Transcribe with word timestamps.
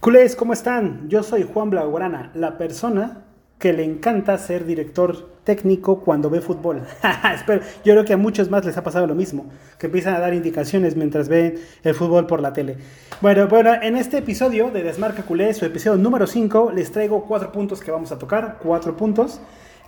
Culés, 0.00 0.36
¿cómo 0.36 0.52
están? 0.52 1.08
Yo 1.08 1.24
soy 1.24 1.42
Juan 1.42 1.70
Blaugrana, 1.70 2.30
la 2.34 2.56
persona 2.56 3.24
que 3.58 3.72
le 3.72 3.82
encanta 3.82 4.38
ser 4.38 4.64
director 4.64 5.28
técnico 5.42 6.02
cuando 6.02 6.30
ve 6.30 6.40
fútbol. 6.40 6.82
Espero, 7.34 7.62
yo 7.84 7.94
creo 7.94 8.04
que 8.04 8.12
a 8.12 8.16
muchos 8.16 8.48
más 8.48 8.64
les 8.64 8.76
ha 8.76 8.84
pasado 8.84 9.08
lo 9.08 9.16
mismo, 9.16 9.46
que 9.76 9.86
empiezan 9.86 10.14
a 10.14 10.20
dar 10.20 10.34
indicaciones 10.34 10.94
mientras 10.94 11.28
ven 11.28 11.56
el 11.82 11.94
fútbol 11.96 12.28
por 12.28 12.40
la 12.40 12.52
tele. 12.52 12.76
Bueno, 13.20 13.48
bueno, 13.48 13.74
en 13.74 13.96
este 13.96 14.18
episodio 14.18 14.70
de 14.70 14.84
Desmarca 14.84 15.24
Culé, 15.24 15.52
su 15.52 15.64
episodio 15.64 16.00
número 16.00 16.28
5, 16.28 16.70
les 16.72 16.92
traigo 16.92 17.24
cuatro 17.24 17.50
puntos 17.50 17.80
que 17.80 17.90
vamos 17.90 18.12
a 18.12 18.18
tocar, 18.20 18.58
cuatro 18.62 18.96
puntos. 18.96 19.40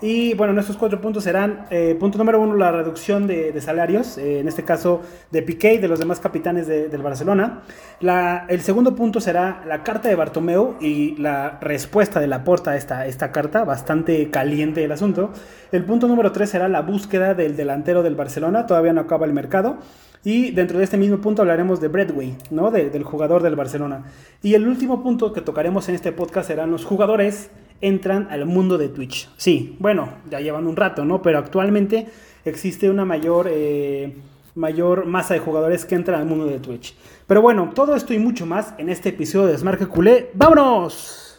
Y 0.02 0.32
bueno, 0.34 0.54
nuestros 0.54 0.78
cuatro 0.78 1.00
puntos 1.00 1.24
serán, 1.24 1.66
eh, 1.70 1.94
punto 1.98 2.16
número 2.16 2.40
uno, 2.40 2.56
la 2.56 2.72
reducción 2.72 3.26
de, 3.26 3.58
salarios, 3.60 4.16
eh, 4.16 4.40
en 4.40 4.48
este 4.48 4.64
caso 4.64 5.02
de 5.30 5.42
Piqué 5.42 5.74
y 5.74 5.78
de 5.78 5.88
los 5.88 5.98
demás 5.98 6.20
capitanes 6.20 6.66
del 6.66 7.02
Barcelona. 7.02 7.62
El 8.00 8.60
segundo 8.62 8.94
punto 8.94 9.20
será 9.20 9.62
la 9.66 9.82
carta 9.82 10.08
de 10.08 10.14
Bartomeu 10.14 10.76
y 10.80 11.16
la 11.16 11.58
respuesta 11.60 12.18
de 12.18 12.26
la 12.28 12.44
porta 12.44 12.70
a 12.72 12.76
esta, 12.76 13.06
esta 13.06 13.30
carta, 13.30 13.64
bastante 13.64 14.30
caliente 14.30 14.82
el 14.82 14.92
asunto. 14.92 15.32
El 15.70 15.84
punto 15.84 16.08
número 16.08 16.32
tres 16.32 16.50
será 16.50 16.68
la 16.68 16.80
búsqueda 16.80 17.34
del 17.34 17.56
delantero 17.56 18.02
del 18.02 18.14
Barcelona, 18.14 18.66
todavía 18.66 18.94
no 18.94 19.02
acaba 19.02 19.26
el 19.26 19.34
mercado. 19.34 19.78
Y 20.22 20.50
dentro 20.50 20.76
de 20.78 20.84
este 20.84 20.98
mismo 20.98 21.18
punto 21.18 21.40
hablaremos 21.40 21.80
de 21.80 21.88
Bradway, 21.88 22.36
¿no? 22.50 22.70
del 22.70 23.02
jugador 23.04 23.42
del 23.42 23.56
Barcelona. 23.56 24.04
Y 24.42 24.54
el 24.54 24.68
último 24.68 25.02
punto 25.02 25.32
que 25.32 25.40
tocaremos 25.40 25.88
en 25.88 25.94
este 25.94 26.12
podcast 26.12 26.48
serán 26.48 26.70
los 26.70 26.84
jugadores 26.84 27.50
entran 27.80 28.28
al 28.30 28.46
mundo 28.46 28.78
de 28.78 28.88
Twitch. 28.88 29.28
Sí, 29.36 29.76
bueno, 29.78 30.08
ya 30.30 30.40
llevan 30.40 30.66
un 30.66 30.76
rato, 30.76 31.04
¿no? 31.04 31.22
Pero 31.22 31.38
actualmente 31.38 32.06
existe 32.44 32.90
una 32.90 33.04
mayor, 33.04 33.48
eh, 33.50 34.16
mayor 34.54 35.06
masa 35.06 35.34
de 35.34 35.40
jugadores 35.40 35.84
que 35.84 35.94
entran 35.94 36.20
al 36.20 36.26
mundo 36.26 36.46
de 36.46 36.58
Twitch. 36.58 36.94
Pero 37.26 37.42
bueno, 37.42 37.70
todo 37.74 37.94
esto 37.94 38.12
y 38.12 38.18
mucho 38.18 38.46
más 38.46 38.74
en 38.78 38.88
este 38.88 39.10
episodio 39.10 39.46
de 39.46 39.58
Smart 39.58 39.86
Culé. 39.88 40.30
¡Vámonos! 40.34 41.29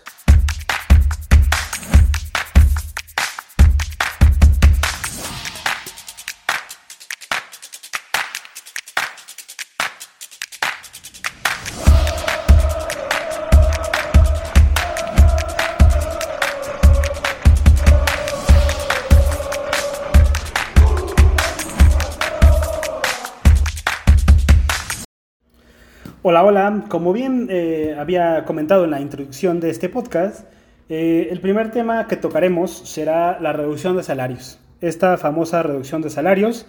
Hola. 26.51 26.83
Como 26.89 27.13
bien 27.13 27.47
eh, 27.49 27.95
había 27.97 28.43
comentado 28.43 28.83
en 28.83 28.91
la 28.91 28.99
introducción 28.99 29.61
de 29.61 29.69
este 29.69 29.87
podcast, 29.87 30.51
eh, 30.89 31.29
el 31.31 31.39
primer 31.39 31.71
tema 31.71 32.07
que 32.07 32.17
tocaremos 32.17 32.89
será 32.89 33.39
la 33.39 33.53
reducción 33.53 33.95
de 33.95 34.03
salarios. 34.03 34.59
Esta 34.81 35.17
famosa 35.17 35.63
reducción 35.63 36.01
de 36.01 36.09
salarios, 36.09 36.65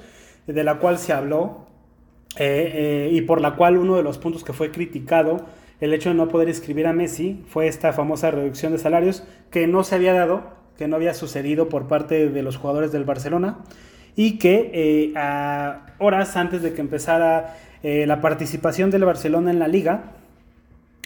de 0.46 0.62
la 0.62 0.78
cual 0.78 0.98
se 0.98 1.12
habló 1.12 1.66
eh, 2.38 3.10
y 3.12 3.22
por 3.22 3.40
la 3.40 3.56
cual 3.56 3.76
uno 3.76 3.96
de 3.96 4.04
los 4.04 4.18
puntos 4.18 4.44
que 4.44 4.52
fue 4.52 4.70
criticado, 4.70 5.46
el 5.80 5.92
hecho 5.94 6.10
de 6.10 6.14
no 6.14 6.28
poder 6.28 6.48
inscribir 6.48 6.86
a 6.86 6.92
Messi, 6.92 7.42
fue 7.48 7.66
esta 7.66 7.92
famosa 7.92 8.30
reducción 8.30 8.70
de 8.70 8.78
salarios 8.78 9.24
que 9.50 9.66
no 9.66 9.82
se 9.82 9.96
había 9.96 10.12
dado, 10.12 10.44
que 10.78 10.86
no 10.86 10.94
había 10.94 11.12
sucedido 11.12 11.68
por 11.68 11.88
parte 11.88 12.28
de 12.28 12.42
los 12.44 12.56
jugadores 12.56 12.92
del 12.92 13.02
Barcelona 13.02 13.58
y 14.14 14.38
que 14.38 15.12
a 15.16 15.86
horas 15.98 16.36
antes 16.36 16.62
de 16.62 16.72
que 16.72 16.82
empezara 16.82 17.56
eh, 17.82 18.06
la 18.06 18.20
participación 18.20 18.90
del 18.90 19.04
Barcelona 19.04 19.50
en 19.50 19.58
la 19.58 19.66
liga 19.66 20.12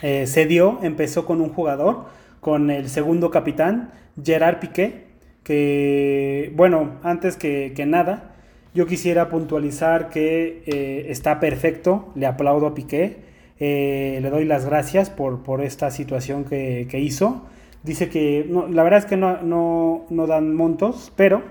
eh, 0.02 0.27
se 0.27 0.46
dio, 0.46 0.78
empezó 0.82 1.24
con 1.24 1.41
un 1.41 1.48
jugador, 1.48 2.05
con 2.41 2.70
el 2.70 2.88
segundo 2.88 3.30
capitán, 3.30 3.92
Gerard 4.22 4.58
Piqué, 4.60 5.06
que, 5.42 6.52
bueno, 6.54 6.97
antes 7.02 7.36
que, 7.36 7.72
nada, 7.86 8.34
yo 8.75 8.86
quisiera 8.86 9.31
puntualizar 9.31 10.10
que 10.10 10.62
eh, 10.66 11.06
está 11.09 11.41
perfecto, 11.41 12.12
le 12.15 12.26
aplaudo 12.26 12.66
a 12.66 12.75
Piqué, 12.75 13.25
le 13.59 14.28
doy 14.28 14.44
las 14.44 14.66
gracias 14.66 15.09
por, 15.09 15.42
por 15.42 15.62
esta 15.62 15.91
situación 15.91 16.44
que, 16.44 16.86
hizo. 17.00 17.47
Dice 17.84 18.10
que, 18.10 18.47
la 18.70 18.82
verdad 18.82 18.98
es 18.98 19.06
que 19.06 19.16
no, 19.16 20.04
no 20.10 20.26
dan 20.26 20.54
montos, 20.54 21.10
pero 21.16 21.42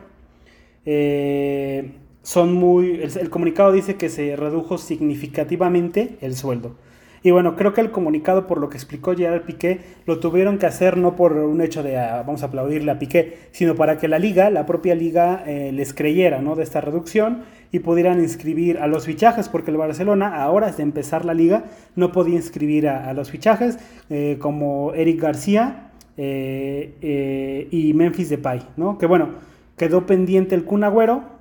son 2.25 2.53
muy, 2.53 3.01
el, 3.03 3.29
comunicado 3.29 3.71
dice 3.71 3.97
que 3.97 4.09
se 4.09 4.35
redujo 4.35 4.79
significativamente 4.79 6.17
el 6.21 6.35
sueldo. 6.35 6.75
Y 7.21 7.29
bueno, 7.29 7.55
creo 7.55 7.73
que 7.73 7.81
el 7.81 7.91
comunicado, 7.91 8.47
por 8.47 8.59
lo 8.59 8.67
que 8.69 8.77
explicó 8.77 9.15
Gerard 9.15 9.43
Piqué, 9.43 9.81
lo 10.07 10.19
tuvieron 10.19 10.57
que 10.57 10.65
hacer 10.65 10.97
no 10.97 11.15
por 11.15 11.33
un 11.33 11.61
hecho 11.61 11.83
de 11.83 11.97
ah, 11.97 12.23
vamos 12.25 12.41
a 12.41 12.47
aplaudirle 12.47 12.91
a 12.91 12.97
Piqué, 12.97 13.37
sino 13.51 13.75
para 13.75 13.99
que 13.99 14.07
la 14.07 14.17
liga, 14.17 14.49
la 14.49 14.65
propia 14.65 14.95
liga, 14.95 15.43
eh, 15.45 15.71
les 15.71 15.93
creyera 15.93 16.41
¿no? 16.41 16.55
de 16.55 16.63
esta 16.63 16.81
reducción 16.81 17.43
y 17.71 17.79
pudieran 17.79 18.19
inscribir 18.19 18.79
a 18.79 18.87
los 18.87 19.05
fichajes, 19.05 19.47
porque 19.47 19.69
el 19.69 19.77
Barcelona, 19.77 20.41
a 20.41 20.49
horas 20.49 20.77
de 20.77 20.83
empezar 20.83 21.25
la 21.25 21.35
liga, 21.35 21.65
no 21.95 22.11
podía 22.11 22.35
inscribir 22.35 22.87
a, 22.87 23.13
los 23.13 23.29
fichajes 23.29 23.77
eh, 24.09 24.37
como 24.39 24.93
Eric 24.95 25.21
García 25.21 25.91
eh, 26.17 27.67
y 27.69 27.93
Memphis 27.93 28.29
Depay, 28.29 28.61
¿no? 28.77 28.97
Que 28.97 29.05
bueno, 29.05 29.29
quedó 29.77 30.07
pendiente 30.07 30.55
el 30.55 30.63
Kun 30.63 30.83
Agüero, 30.83 31.34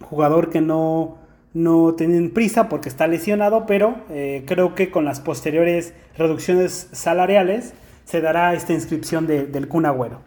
jugador 0.00 0.50
que 0.50 0.60
no, 0.60 1.18
no 1.54 1.94
tienen 1.94 2.30
prisa 2.30 2.68
porque 2.68 2.88
está 2.88 3.06
lesionado, 3.06 3.66
pero 3.66 3.96
eh, 4.10 4.44
creo 4.46 4.74
que 4.74 4.90
con 4.90 5.04
las 5.04 5.20
posteriores 5.20 5.94
reducciones 6.16 6.88
salariales 6.92 7.74
se 8.04 8.20
dará 8.20 8.54
esta 8.54 8.72
inscripción 8.72 9.26
del 9.26 9.68
Kun 9.68 9.86
Agüero. 9.86 10.20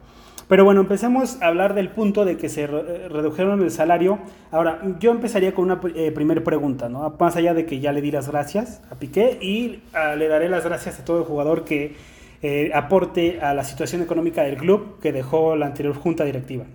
Pero 0.48 0.66
bueno, 0.66 0.82
empecemos 0.82 1.42
a 1.42 1.48
hablar 1.48 1.76
del 1.76 1.90
punto 1.90 2.26
de 2.26 2.36
que 2.36 2.50
se 2.50 2.68
redujeron 2.68 3.62
el 3.62 3.72
salario. 3.72 4.20
Ahora, 4.52 4.82
yo 5.00 5.12
empezaría 5.12 5.54
con 5.56 5.64
una 5.64 5.80
eh, 5.96 6.12
primera 6.12 6.44
pregunta, 6.44 6.90
¿no? 6.90 7.16
Más 7.18 7.38
allá 7.38 7.54
de 7.54 7.66
que 7.66 7.80
ya 7.80 7.94
le 7.94 8.02
di 8.02 8.12
las 8.12 8.28
gracias 8.30 8.82
a 8.92 8.96
Piqué 8.96 9.40
y 9.42 9.82
ah, 9.94 10.16
le 10.16 10.28
daré 10.28 10.50
las 10.50 10.66
gracias 10.66 11.00
a 11.00 11.06
todo 11.06 11.20
el 11.20 11.24
jugador 11.24 11.64
que 11.64 11.96
eh, 12.42 12.70
aporte 12.74 13.40
a 13.40 13.54
la 13.54 13.64
situación 13.64 14.02
económica 14.02 14.44
del 14.44 14.58
club 14.58 15.00
que 15.00 15.14
dejó 15.14 15.56
la 15.56 15.68
anterior 15.68 15.96
junta 15.96 16.26
directiva. 16.26 16.66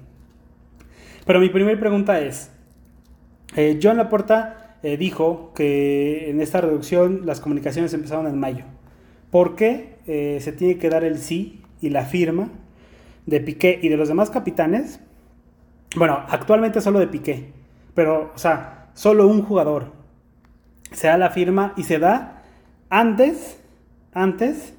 Pero 1.27 1.39
mi 1.39 1.51
primera 1.51 1.79
pregunta 1.79 2.19
es, 2.19 2.51
eh, 3.57 3.81
John 3.83 3.97
Laporta 3.97 4.77
eh, 4.83 4.97
dijo 4.97 5.53
que 5.55 6.31
en 6.31 6.41
esta 6.41 6.61
reducción 6.61 7.23
las 7.25 7.41
comunicaciones 7.41 7.93
empezaron 7.95 8.27
en 8.27 8.39
mayo. 8.39 8.65
¿Por 9.31 9.57
qué 9.57 9.97
eh, 10.07 10.39
se 10.41 10.53
tiene 10.53 10.79
que 10.79 10.91
dar 10.91 11.05
el 11.05 11.19
sí 11.19 11.63
y 11.81 11.89
la 11.89 12.05
firma 12.05 12.51
de 13.25 13.41
Piqué 13.41 13.81
y 13.83 13.89
de 13.89 13.97
los 13.97 14.09
demás 14.09 14.31
capitanes? 14.31 15.01
Bueno, 15.97 16.23
actualmente 16.29 16.81
solo 16.81 16.99
de 16.99 17.07
Piqué, 17.07 17.53
pero, 17.95 18.31
o 18.35 18.39
sea, 18.39 18.89
solo 18.95 19.27
un 19.27 19.43
jugador. 19.43 19.93
Se 20.93 21.09
da 21.09 21.19
la 21.19 21.31
firma 21.31 21.73
y 21.77 21.85
se 21.85 21.99
da 21.99 22.43
antes, 22.91 23.59
antes, 24.13 24.75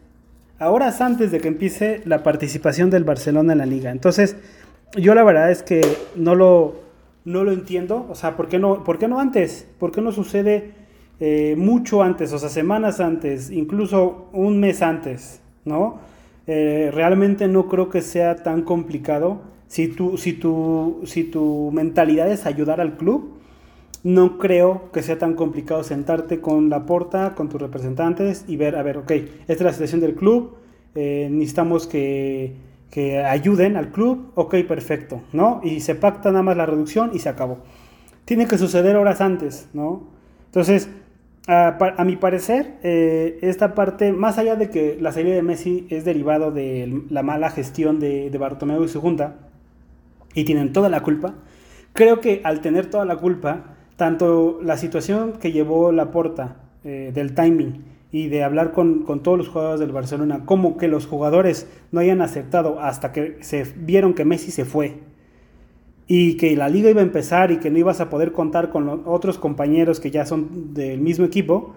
horas 0.59 1.01
antes 1.01 1.31
de 1.31 1.39
que 1.39 1.47
empiece 1.47 2.01
la 2.05 2.23
participación 2.23 2.89
del 2.89 3.03
Barcelona 3.03 3.53
en 3.53 3.59
la 3.59 3.65
liga. 3.65 3.91
Entonces, 3.91 4.37
yo 4.95 5.15
la 5.15 5.23
verdad 5.23 5.51
es 5.51 5.63
que 5.63 5.81
no 6.15 6.35
lo, 6.35 6.86
no 7.27 7.43
lo 7.43 7.51
entiendo. 7.51 8.07
O 8.09 8.15
sea, 8.15 8.37
¿por 8.37 8.47
qué 8.47 8.57
no, 8.57 8.85
por 8.85 8.97
qué 8.97 9.07
no 9.09 9.19
antes? 9.19 9.67
¿Por 9.77 9.91
qué 9.91 10.01
no 10.01 10.13
sucede 10.13 10.71
eh, 11.19 11.55
mucho 11.57 12.01
antes? 12.01 12.31
O 12.31 12.39
sea, 12.39 12.47
semanas 12.47 13.01
antes, 13.01 13.51
incluso 13.51 14.29
un 14.31 14.61
mes 14.61 14.81
antes, 14.81 15.41
¿no? 15.65 15.99
Eh, 16.47 16.89
realmente 16.93 17.49
no 17.49 17.67
creo 17.67 17.89
que 17.89 18.01
sea 18.01 18.37
tan 18.37 18.61
complicado. 18.61 19.41
Si 19.67 19.89
tu, 19.89 20.17
si, 20.17 20.31
tu, 20.31 21.01
si 21.03 21.25
tu 21.25 21.69
mentalidad 21.73 22.31
es 22.31 22.45
ayudar 22.45 22.79
al 22.79 22.95
club, 22.95 23.33
no 24.03 24.37
creo 24.37 24.89
que 24.93 25.03
sea 25.03 25.17
tan 25.17 25.33
complicado 25.33 25.83
sentarte 25.83 26.39
con 26.39 26.69
la 26.69 26.85
porta, 26.85 27.35
con 27.35 27.49
tus 27.49 27.61
representantes 27.61 28.45
y 28.47 28.55
ver, 28.55 28.77
a 28.77 28.83
ver, 28.83 28.99
ok, 28.99 29.11
esta 29.11 29.53
es 29.53 29.61
la 29.61 29.73
situación 29.73 29.99
del 29.99 30.15
club, 30.15 30.55
eh, 30.95 31.27
necesitamos 31.29 31.87
que 31.87 32.55
que 32.91 33.23
ayuden 33.23 33.77
al 33.77 33.91
club, 33.91 34.31
ok, 34.35 34.55
perfecto, 34.67 35.21
¿no? 35.33 35.61
Y 35.63 35.81
se 35.81 35.95
pacta 35.95 36.31
nada 36.31 36.43
más 36.43 36.57
la 36.57 36.65
reducción 36.65 37.11
y 37.13 37.19
se 37.19 37.29
acabó. 37.29 37.59
Tiene 38.25 38.47
que 38.47 38.57
suceder 38.57 38.95
horas 38.95 39.21
antes, 39.21 39.69
¿no? 39.73 40.03
Entonces, 40.45 40.89
a, 41.47 42.03
mi 42.05 42.17
parecer, 42.17 42.75
eh, 42.83 43.39
esta 43.41 43.73
parte, 43.73 44.11
más 44.11 44.37
allá 44.37 44.55
de 44.55 44.69
que 44.69 44.97
la 44.99 45.11
salida 45.11 45.35
de 45.35 45.43
Messi 45.43 45.87
es 45.89 46.03
derivado 46.03 46.51
de 46.51 47.03
la 47.09 47.23
mala 47.23 47.49
gestión 47.49 47.99
de, 47.99 48.29
de 48.29 48.37
Bartomeu 48.37 48.83
y 48.83 48.89
su 48.89 48.99
junta, 48.99 49.35
y 50.33 50.43
tienen 50.43 50.73
toda 50.73 50.89
la 50.89 51.01
culpa, 51.01 51.35
creo 51.93 52.21
que 52.21 52.41
al 52.43 52.61
tener 52.61 52.89
toda 52.89 53.05
la 53.05 53.15
culpa, 53.15 53.75
tanto 53.95 54.59
la 54.61 54.77
situación 54.77 55.33
que 55.33 55.51
llevó 55.51 55.91
la 55.91 56.11
porta 56.11 56.57
eh, 56.83 57.11
del 57.13 57.33
timing, 57.33 57.83
y 58.17 58.29
de 58.29 58.43
hablar 58.43 58.71
con, 58.71 59.05
todos 59.21 59.37
los 59.37 59.47
jugadores 59.47 59.79
del 59.79 59.91
Barcelona, 59.91 60.41
como 60.43 60.77
que 60.77 60.87
los 60.87 61.05
jugadores 61.05 61.67
no 61.91 61.99
hayan 61.99 62.21
aceptado 62.23 62.79
hasta 62.79 63.11
que 63.11 63.37
se 63.41 63.63
vieron 63.63 64.15
que 64.15 64.25
Messi 64.25 64.49
se 64.49 64.65
fue 64.65 64.95
y 66.07 66.35
que 66.37 66.55
la 66.55 66.67
liga 66.67 66.89
iba 66.89 67.01
a 67.01 67.03
empezar 67.03 67.51
y 67.51 67.57
que 67.57 67.69
no 67.69 67.77
ibas 67.77 68.01
a 68.01 68.09
poder 68.09 68.31
contar 68.31 68.71
con 68.71 69.03
otros 69.05 69.37
compañeros 69.37 69.99
que 69.99 70.09
ya 70.09 70.25
son 70.25 70.73
del 70.73 70.99
mismo 70.99 71.25
equipo, 71.25 71.75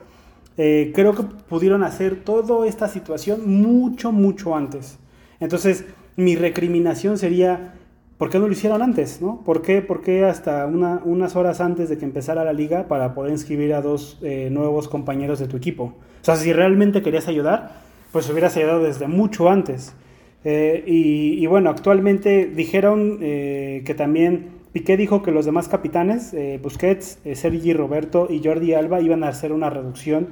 eh, 0.57 0.93
creo 0.95 1.15
que 1.15 1.25
pudieron 1.25 1.83
hacer 1.83 2.25
toda 2.25 2.67
esta 2.67 2.89
situación 2.89 3.43
mucho, 3.61 4.11
mucho 4.11 4.57
antes. 4.57 4.99
Entonces, 5.41 5.85
mi 6.17 6.37
recriminación 6.37 7.19
sería, 7.19 7.75
¿por 8.21 8.31
qué 8.31 8.39
no 8.39 8.47
lo 8.47 8.53
hicieron 8.53 8.81
antes? 8.83 9.21
¿no? 9.21 9.43
¿Por, 9.45 9.63
qué, 9.63 9.83
¿Por 9.83 10.01
qué 10.01 10.25
hasta 10.25 10.65
una, 10.67 11.01
unas 11.05 11.35
horas 11.35 11.61
antes 11.61 11.89
de 11.89 11.99
que 11.99 12.05
empezara 12.05 12.45
la 12.45 12.53
liga 12.53 12.87
para 12.87 13.15
poder 13.15 13.33
inscribir 13.33 13.75
a 13.75 13.83
dos 13.83 14.21
eh, 14.23 14.49
nuevos 14.53 14.87
compañeros 14.87 15.41
de 15.41 15.49
tu 15.49 15.57
equipo? 15.57 15.85
O 15.85 16.25
sea, 16.25 16.37
si 16.37 16.53
realmente 16.53 17.03
querías 17.03 17.27
ayudar, 17.27 17.73
pues 18.13 18.31
hubieras 18.31 18.57
ayudado 18.57 18.85
desde 18.85 19.09
mucho 19.09 19.51
antes. 19.51 19.97
Eh, 20.45 20.85
y, 20.87 21.45
bueno, 21.47 21.69
actualmente 21.69 22.47
dijeron 22.47 23.19
que 23.19 23.95
también 23.97 24.61
Piqué 24.73 24.97
dijo 24.97 25.23
que 25.23 25.33
los 25.33 25.45
demás 25.47 25.69
capitanes, 25.69 26.35
Busquets, 26.63 27.19
Sergi 27.35 27.73
Roberto 27.73 28.29
y 28.31 28.41
Jordi 28.43 28.75
Alba, 28.75 29.01
iban 29.01 29.25
a 29.25 29.29
hacer 29.29 29.53
una 29.53 29.69
reducción 29.69 30.29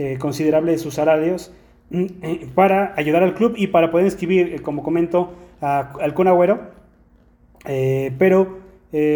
eh, 0.00 0.16
considerable 0.16 0.70
de 0.70 0.78
sus 0.78 0.94
salarios 0.94 1.52
mm, 1.90 2.04
eh, 2.22 2.48
para 2.54 2.94
ayudar 2.96 3.24
al 3.24 3.34
club 3.34 3.54
y 3.56 3.66
para 3.66 3.90
poder 3.90 4.06
inscribir, 4.06 4.54
eh, 4.54 4.62
como 4.62 4.84
comento, 4.84 5.34
al 5.60 6.14
Kun 6.14 6.28
Agüero. 6.28 6.77
Pero, 8.18 8.58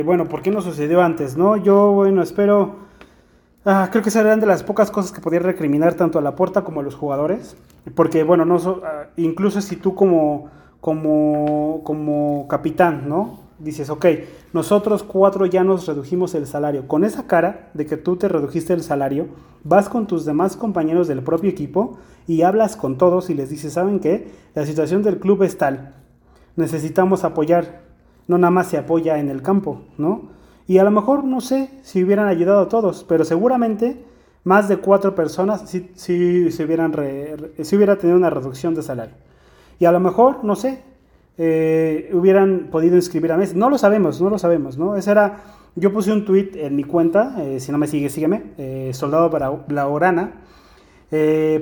bueno, 0.05 0.29
¿por 0.29 0.43
qué 0.43 0.51
no 0.51 0.61
sucedió 0.61 1.03
antes? 1.03 1.37
no 1.37 1.57
Yo, 1.57 1.93
bueno, 1.93 2.23
espero... 2.23 2.83
Ah, 3.65 3.89
creo 3.93 4.03
que 4.03 4.11
serán 4.11 4.41
de 4.41 4.47
las 4.47 4.65
pocas 4.65 4.91
cosas 4.91 5.13
que 5.13 5.21
podría 5.21 5.41
recriminar 5.41 5.95
tanto 5.95 6.19
a 6.19 6.23
la 6.23 6.35
puerta 6.35 6.65
como 6.65 6.81
a 6.81 6.83
los 6.83 6.97
jugadores. 6.97 7.57
Porque, 7.95 8.25
bueno, 8.25 8.45
no 8.45 8.57
ah, 8.85 9.07
incluso 9.17 9.61
si 9.61 9.77
tú 9.77 9.95
como, 9.95 10.51
como, 10.81 11.81
como 11.85 12.47
capitán, 12.49 13.09
¿no? 13.09 13.43
dices, 13.63 13.91
ok, 13.91 14.07
nosotros 14.53 15.03
cuatro 15.03 15.47
ya 15.47 15.65
nos 15.65 15.87
redujimos 15.87 16.35
el 16.35 16.47
salario. 16.47 16.89
Con 16.89 17.05
esa 17.05 17.27
cara 17.27 17.71
de 17.75 17.87
que 17.87 17.97
tú 17.97 18.17
te 18.17 18.29
redujiste 18.29 18.73
el 18.73 18.83
salario, 18.83 19.29
vas 19.63 19.89
con 19.89 20.07
tus 20.07 20.25
demás 20.25 20.57
compañeros 20.57 21.09
del 21.09 21.23
propio 21.23 21.51
equipo 21.51 21.99
y 22.27 22.43
hablas 22.43 22.77
con 22.77 22.99
todos 22.99 23.31
y 23.31 23.35
les 23.35 23.51
dices, 23.51 23.75
¿saben 23.75 24.01
qué? 24.01 24.33
La 24.55 24.67
situación 24.67 25.03
del 25.03 25.19
club 25.19 25.43
es 25.43 25.59
tal. 25.59 25.95
Necesitamos 26.57 27.25
apoyar. 27.25 27.92
No 28.29 28.39
nada 28.39 28.51
más 28.51 28.69
se 28.69 28.79
apoya 28.79 29.19
en 29.19 29.29
el 29.29 29.43
campo, 29.43 29.83
¿no? 29.99 30.31
Y 30.67 30.79
a 30.79 30.85
lo 30.85 30.91
mejor 30.91 31.25
no 31.25 31.41
sé 31.41 31.71
si 31.83 32.05
hubieran 32.05 32.29
ayudado 32.29 32.61
a 32.63 32.69
todos, 32.69 33.05
pero 33.05 33.25
seguramente 33.25 34.05
más 34.45 34.69
de 34.69 34.79
cuatro 34.79 35.15
personas 35.15 35.69
si 35.69 35.91
si 35.95 36.63
hubieran 36.63 36.93
hubiera 36.93 37.97
tenido 37.97 38.17
una 38.17 38.31
reducción 38.31 38.75
de 38.75 38.83
salario. 38.83 39.15
Y 39.79 39.85
a 39.85 39.93
lo 39.93 39.99
mejor, 39.99 40.45
no 40.45 40.55
sé, 40.55 40.81
eh, 41.39 42.11
hubieran 42.13 42.69
podido 42.71 42.97
inscribir 42.97 43.33
a 43.33 43.37
Messi. 43.37 43.57
No 43.57 43.71
lo 43.71 43.79
sabemos, 43.79 44.21
no 44.21 44.31
lo 44.31 44.39
sabemos, 44.39 44.79
¿no? 44.79 44.97
Esa 44.97 45.11
era, 45.13 45.37
yo 45.75 45.93
puse 45.93 46.13
un 46.13 46.25
tweet 46.25 46.51
en 46.55 46.77
mi 46.77 46.85
cuenta, 46.85 47.35
eh, 47.43 47.59
si 47.59 47.73
no 47.73 47.79
me 47.79 47.89
sigue, 47.89 48.09
sígueme, 48.09 48.53
eh, 48.59 48.91
Soldado 48.93 49.31
para 49.31 49.51
la 49.69 49.89
Orana. 49.89 50.35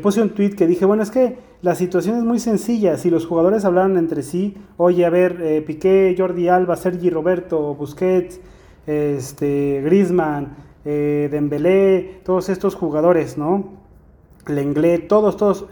puse 0.03 0.23
un 0.23 0.31
tweet 0.31 0.51
que 0.51 0.67
dije, 0.67 0.85
bueno, 0.85 1.03
es 1.03 1.11
que 1.11 1.39
la 1.63 1.75
situación 1.75 2.19
es 2.19 2.25
muy 2.25 2.39
sencilla. 2.39 2.97
Si 2.97 3.11
los 3.11 3.27
jugadores 3.27 3.65
hablaran 3.65 3.97
entre 3.97 4.23
sí, 4.23 4.57
oye, 4.77 5.05
a 5.05 5.11
ver, 5.11 5.65
Piqué, 5.67 6.15
Jordi 6.17 6.49
Alba, 6.49 6.77
Sergi 6.77 7.11
Roberto, 7.11 7.75
Busquets, 7.75 8.41
este, 8.87 9.83
Griezmann, 9.85 10.57
Dembélé, 10.85 12.21
todos 12.25 12.49
estos 12.49 12.75
jugadores, 12.75 13.37
¿no? 13.37 13.79
Lenglet, 14.47 15.07
todos, 15.07 15.37
todos, 15.37 15.67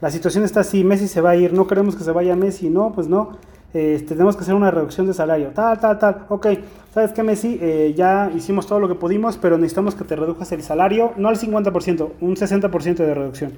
la 0.00 0.10
situación 0.12 0.44
está 0.44 0.60
así, 0.60 0.84
Messi 0.84 1.08
se 1.08 1.20
va 1.20 1.30
a 1.30 1.36
ir, 1.36 1.52
no 1.52 1.66
queremos 1.66 1.96
que 1.96 2.04
se 2.04 2.12
vaya 2.12 2.36
Messi, 2.36 2.70
no, 2.70 2.92
pues 2.92 3.08
no, 3.08 3.36
eh, 3.74 4.04
tenemos 4.06 4.36
que 4.36 4.42
hacer 4.42 4.54
una 4.54 4.70
reducción 4.70 5.08
de 5.08 5.14
salario, 5.14 5.48
tal, 5.48 5.80
tal, 5.80 5.98
tal, 5.98 6.26
ok, 6.28 6.46
¿sabes 6.94 7.10
qué 7.12 7.24
Messi? 7.24 7.58
Eh, 7.60 7.94
ya 7.96 8.30
hicimos 8.34 8.68
todo 8.68 8.78
lo 8.78 8.86
que 8.86 8.94
pudimos, 8.94 9.38
pero 9.38 9.58
necesitamos 9.58 9.96
que 9.96 10.04
te 10.04 10.14
redujas 10.14 10.52
el 10.52 10.62
salario, 10.62 11.14
no 11.16 11.28
al 11.28 11.36
50%, 11.36 12.12
un 12.20 12.36
60% 12.36 12.94
de 12.94 13.14
reducción. 13.14 13.52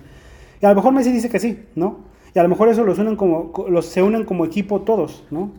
Y 0.60 0.66
a 0.66 0.70
lo 0.70 0.76
mejor 0.76 0.92
Messi 0.92 1.12
dice 1.12 1.28
que 1.28 1.38
sí, 1.38 1.64
¿no? 1.74 1.98
Y 2.34 2.38
a 2.38 2.42
lo 2.42 2.48
mejor 2.48 2.68
eso 2.68 2.84
los 2.84 2.98
unen 2.98 3.16
como, 3.16 3.52
los, 3.68 3.86
se 3.86 4.02
unen 4.02 4.24
como 4.24 4.44
equipo 4.44 4.82
todos, 4.82 5.24
¿no? 5.30 5.52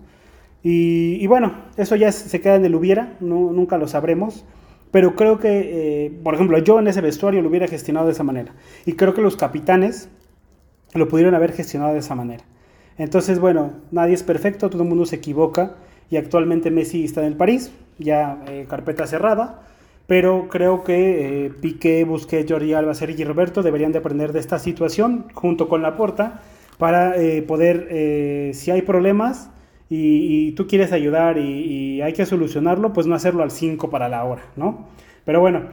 Y, 0.63 1.25
bueno, 1.25 1.53
eso 1.75 1.95
ya 1.95 2.11
se 2.11 2.39
queda 2.39 2.55
en 2.55 2.65
el 2.65 2.75
hubiera, 2.75 3.17
nunca 3.19 3.79
lo 3.79 3.87
sabremos. 3.87 4.45
Pero 4.91 5.15
creo 5.15 5.39
que, 5.39 6.05
eh, 6.05 6.19
por 6.23 6.35
ejemplo, 6.35 6.57
yo 6.59 6.77
en 6.77 6.87
ese 6.87 7.01
vestuario 7.01 7.41
lo 7.41 7.49
hubiera 7.49 7.67
gestionado 7.67 8.05
de 8.05 8.11
esa 8.11 8.23
manera. 8.23 8.53
Y 8.85 8.93
creo 8.93 9.13
que 9.13 9.21
los 9.21 9.37
capitanes 9.37 10.09
lo 10.93 11.07
pudieron 11.07 11.33
haber 11.33 11.53
gestionado 11.53 11.93
de 11.93 11.99
esa 11.99 12.13
manera. 12.13 12.43
Entonces, 12.97 13.39
bueno, 13.39 13.71
nadie 13.91 14.13
es 14.13 14.23
perfecto, 14.23 14.69
todo 14.69 14.83
el 14.83 14.89
mundo 14.89 15.05
se 15.05 15.15
equivoca 15.15 15.75
y 16.09 16.17
actualmente 16.17 16.71
Messi 16.71 17.05
está 17.05 17.21
en 17.21 17.27
el 17.27 17.37
París, 17.37 17.71
ya 17.97 18.43
eh, 18.47 18.65
carpeta 18.69 19.07
cerrada, 19.07 19.61
pero 20.07 20.47
creo 20.49 20.83
que 20.83 21.45
eh, 21.45 21.49
Piqué, 21.49 22.03
Busquets, 22.03 22.51
Jordi 22.51 22.73
Alba, 22.73 22.93
Sergi 22.93 23.23
Roberto 23.23 23.63
deberían 23.63 23.91
de 23.91 23.99
aprender 23.99 24.33
de 24.33 24.39
esta 24.39 24.59
situación 24.59 25.27
junto 25.33 25.67
con 25.69 25.81
la 25.81 25.95
porta 25.95 26.41
para 26.77 27.15
eh, 27.15 27.41
poder, 27.43 28.53
si 28.53 28.71
hay 28.71 28.81
problemas 28.81 29.51
y, 29.89 30.53
tú 30.53 30.67
quieres 30.67 30.91
ayudar 30.91 31.37
y, 31.37 32.01
hay 32.01 32.13
que 32.13 32.25
solucionarlo, 32.25 32.93
pues 32.93 33.07
no 33.07 33.15
hacerlo 33.15 33.43
al 33.43 33.51
5 33.51 33.89
para 33.89 34.09
la 34.09 34.23
hora, 34.23 34.43
¿no? 34.55 34.87
Pero 35.25 35.39
bueno, 35.41 35.65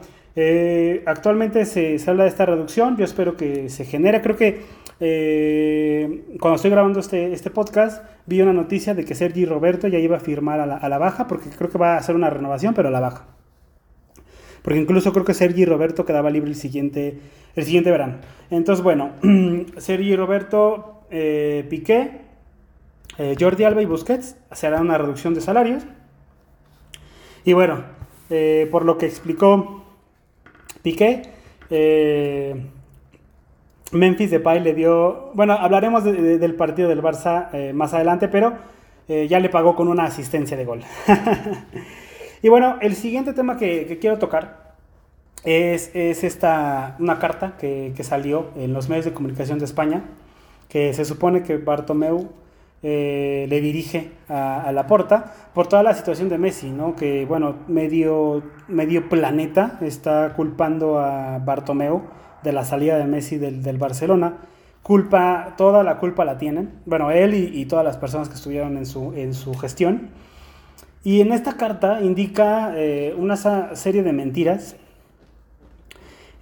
actualmente 1.07 1.65
se, 1.65 1.99
habla 2.07 2.25
de 2.25 2.29
esta 2.29 2.45
reducción, 2.45 2.97
yo 2.97 3.05
espero 3.05 3.37
que 3.37 3.71
se 3.71 3.85
genere, 3.85 4.21
creo 4.21 4.37
que 4.37 4.61
eh, 5.01 6.37
cuando 6.41 6.57
estoy 6.57 6.71
grabando 6.71 7.01
este, 7.01 7.33
este 7.33 7.51
podcast, 7.51 8.05
vi 8.27 8.41
una 8.41 8.53
noticia 8.53 8.95
de 8.95 9.05
que 9.05 9.15
Sergi 9.15 9.45
Roberto 9.45 9.87
ya 9.89 9.99
iba 9.99 10.17
a 10.17 10.21
firmar 10.21 10.61
a 10.61 10.89
la, 10.89 10.99
baja, 10.99 11.29
porque 11.29 11.51
creo 11.51 11.71
que 11.71 11.79
va 11.79 11.95
a 11.95 11.99
hacer 11.99 12.17
una 12.17 12.31
renovación, 12.31 12.75
pero 12.75 12.89
a 12.89 12.91
la 12.91 13.01
baja. 13.01 13.27
Porque 14.69 14.81
incluso 14.81 15.15
creo 15.15 15.25
que 15.25 15.33
Sergi 15.33 15.65
Roberto 15.65 16.05
quedaba 16.05 16.29
libre 16.29 16.51
el 16.51 16.55
siguiente, 16.55 17.19
el 17.57 17.65
siguiente 17.65 17.91
verano. 17.91 18.17
Entonces, 18.51 18.85
bueno, 18.85 19.13
Sergi 19.79 20.15
Roberto, 20.15 21.05
eh, 21.11 21.65
Piqué, 21.71 22.21
eh, 23.17 23.35
Jordi 23.41 23.65
Alba 23.65 23.81
y 23.81 23.87
Busquets 23.87 24.37
se 24.53 24.67
harán 24.67 24.83
una 24.83 24.99
reducción 24.99 25.33
de 25.33 25.41
salarios. 25.41 25.85
Y 27.47 27.55
bueno, 27.55 27.83
por 28.71 28.85
lo 28.85 28.99
que 28.99 29.07
explicó 29.07 29.85
Piqué, 30.83 31.23
Memphis 33.93 34.31
Depay 34.31 34.61
le 34.61 34.75
dio, 34.75 35.31
bueno, 35.33 35.55
hablaremos 35.55 36.05
del 36.05 36.55
partido 36.57 36.91
del 36.91 37.01
Barça 37.03 37.49
eh, 37.55 37.73
más 37.73 37.95
adelante, 37.95 38.29
pero 38.29 38.53
eh, 39.09 39.27
ya 39.29 39.41
le 39.41 39.49
pagó 39.49 39.75
con 39.75 39.89
una 39.89 40.05
asistencia 40.05 40.59
de 40.59 40.67
gol. 40.67 40.83
y 42.43 42.49
bueno, 42.49 42.77
el 42.81 42.95
siguiente 42.95 43.33
tema 43.33 43.57
que, 43.57 43.99
quiero 44.01 44.19
tocar 44.19 44.75
es, 45.45 45.91
esta, 45.95 46.97
una 46.99 47.19
carta 47.19 47.57
que, 47.59 47.93
salió 48.03 48.51
en 48.57 48.73
los 48.73 48.89
medios 48.89 49.05
de 49.05 49.13
comunicación 49.13 49.59
de 49.59 49.65
España, 49.65 50.03
que 50.69 50.93
se 50.93 51.05
supone 51.05 51.43
que 51.43 51.57
Bartomeu 51.57 52.29
eh, 52.83 53.47
le 53.49 53.61
dirige 53.61 54.13
a, 54.29 54.71
la 54.73 54.87
porta 54.87 55.35
por 55.53 55.67
toda 55.67 55.83
la 55.83 55.95
situación 55.95 56.29
de 56.29 56.39
Messi, 56.39 56.71
¿no? 56.71 56.95
Que, 56.95 57.27
bueno, 57.27 57.57
medio, 57.67 58.43
medio 58.69 59.09
planeta 59.09 59.79
está 59.81 60.33
culpando 60.35 61.01
a 61.01 61.39
Bartomeu 61.39 62.03
de 62.45 62.53
la 62.53 62.65
salida 62.65 62.99
de 62.99 63.05
Messi 63.05 63.37
del, 63.37 63.79
Barcelona. 63.79 64.35
Culpa, 64.83 65.55
toda 65.57 65.83
la 65.83 65.99
culpa 65.99 66.25
la 66.25 66.39
tienen, 66.39 66.71
bueno, 66.87 67.11
él 67.11 67.35
y, 67.35 67.67
todas 67.67 67.85
las 67.85 67.97
personas 67.97 68.29
que 68.29 68.37
estuvieron 68.37 68.77
en 68.77 68.87
su, 68.87 69.13
en 69.15 69.35
su 69.35 69.55
gestión. 69.55 70.11
Y 71.05 71.21
en 71.21 71.33
esta 71.33 71.57
carta 71.57 72.01
indica 72.03 72.73
eh, 72.77 73.15
una 73.17 73.37
serie 73.37 74.03
de 74.03 74.13
mentiras 74.13 74.77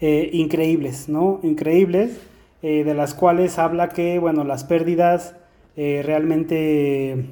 eh, 0.01 0.31
increíbles, 0.33 1.09
¿no? 1.09 1.41
Increíbles, 1.43 2.21
eh, 2.63 2.83
de 2.85 2.95
las 2.95 3.15
cuales 3.15 3.59
habla 3.59 3.91
que, 3.91 4.19
bueno, 4.19 4.45
las 4.45 4.65
pérdidas 4.65 5.35
realmente 5.77 7.27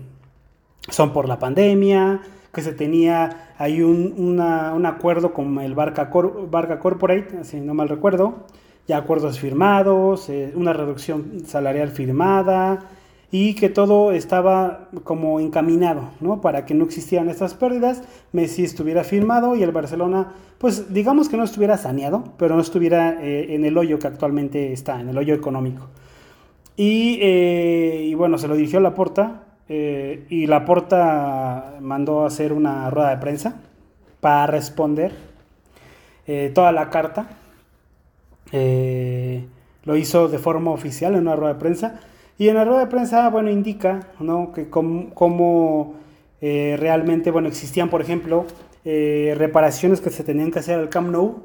son 0.90 1.14
por 1.14 1.28
la 1.28 1.38
pandemia, 1.38 2.21
que 2.52 2.61
se 2.61 2.75
tenía 2.75 3.54
ahí 3.57 3.81
un, 3.81 4.38
acuerdo 4.85 5.33
con 5.33 5.59
el 5.61 5.75
Barca, 5.75 6.11
Barca 6.50 6.78
Corporate, 6.78 7.43
si 7.45 7.59
no 7.61 7.73
mal 7.73 7.88
recuerdo, 7.88 8.45
ya 8.87 8.99
acuerdos 8.99 9.40
firmados, 9.40 10.31
una 10.54 10.75
reducción 10.75 11.40
salarial 11.47 11.88
firmada 11.88 12.81
y 13.37 13.55
que 13.55 13.69
todo 13.69 14.12
estaba 14.12 14.91
como 15.03 15.41
encaminado, 15.41 16.11
¿no? 16.21 16.41
Para 16.41 16.64
que 16.64 16.73
no 16.73 16.85
existieran 16.85 17.29
estas 17.29 17.55
pérdidas, 17.55 18.05
Messi 18.31 18.62
estuviera 18.62 19.03
firmado 19.03 19.57
y 19.57 19.64
el 19.64 19.73
Barcelona, 19.73 20.35
pues 20.59 20.95
digamos 20.95 21.29
que 21.29 21.37
no 21.37 21.43
estuviera 21.43 21.76
saneado, 21.76 22.23
pero 22.38 22.55
no 22.55 22.61
estuviera 22.61 23.19
eh, 23.21 23.57
en 23.57 23.64
el 23.64 23.76
hoyo 23.76 23.99
que 23.99 24.07
actualmente 24.07 24.73
está, 24.73 25.00
en 25.00 25.09
el 25.09 25.19
hoyo 25.19 25.35
económico. 25.35 25.88
Y, 26.76 27.19
eh, 27.23 28.14
bueno, 28.17 28.38
se 28.38 28.47
lo 28.47 28.55
dirigió 28.55 28.79
a 28.79 28.83
la 28.83 28.95
porta 28.95 29.43
eh, 29.69 30.26
y 30.29 30.47
Laporta 30.47 31.79
mandó 31.81 32.23
a 32.23 32.29
hacer 32.29 32.53
una 32.53 32.88
rueda 32.88 33.11
de 33.11 33.17
prensa 33.17 33.57
para 34.21 34.47
responder 34.47 35.12
toda 36.55 36.71
la 36.71 36.88
carta. 36.88 37.31
Lo 39.83 39.97
hizo 39.97 40.29
de 40.29 40.38
forma 40.38 40.71
oficial 40.71 41.14
en 41.14 41.23
una 41.23 41.35
rueda 41.35 41.55
de 41.55 41.59
prensa. 41.59 42.00
Y 42.38 42.49
en 42.49 42.57
la 42.57 42.64
rueda 42.64 42.81
de 42.81 42.87
prensa, 42.87 43.29
bueno, 43.31 43.50
indica 43.50 44.09
¿no? 44.21 44.53
que 44.53 44.69
cómo 44.69 45.95
realmente, 46.41 47.31
bueno, 47.31 47.49
existían, 47.49 47.88
por 47.88 48.03
ejemplo, 48.03 48.45
reparaciones 48.85 50.00
que 50.00 50.11
se 50.11 50.25
tenían 50.25 50.50
que 50.50 50.59
hacer 50.59 50.79
al 50.79 50.88
Camp 50.88 51.11
Nou 51.11 51.45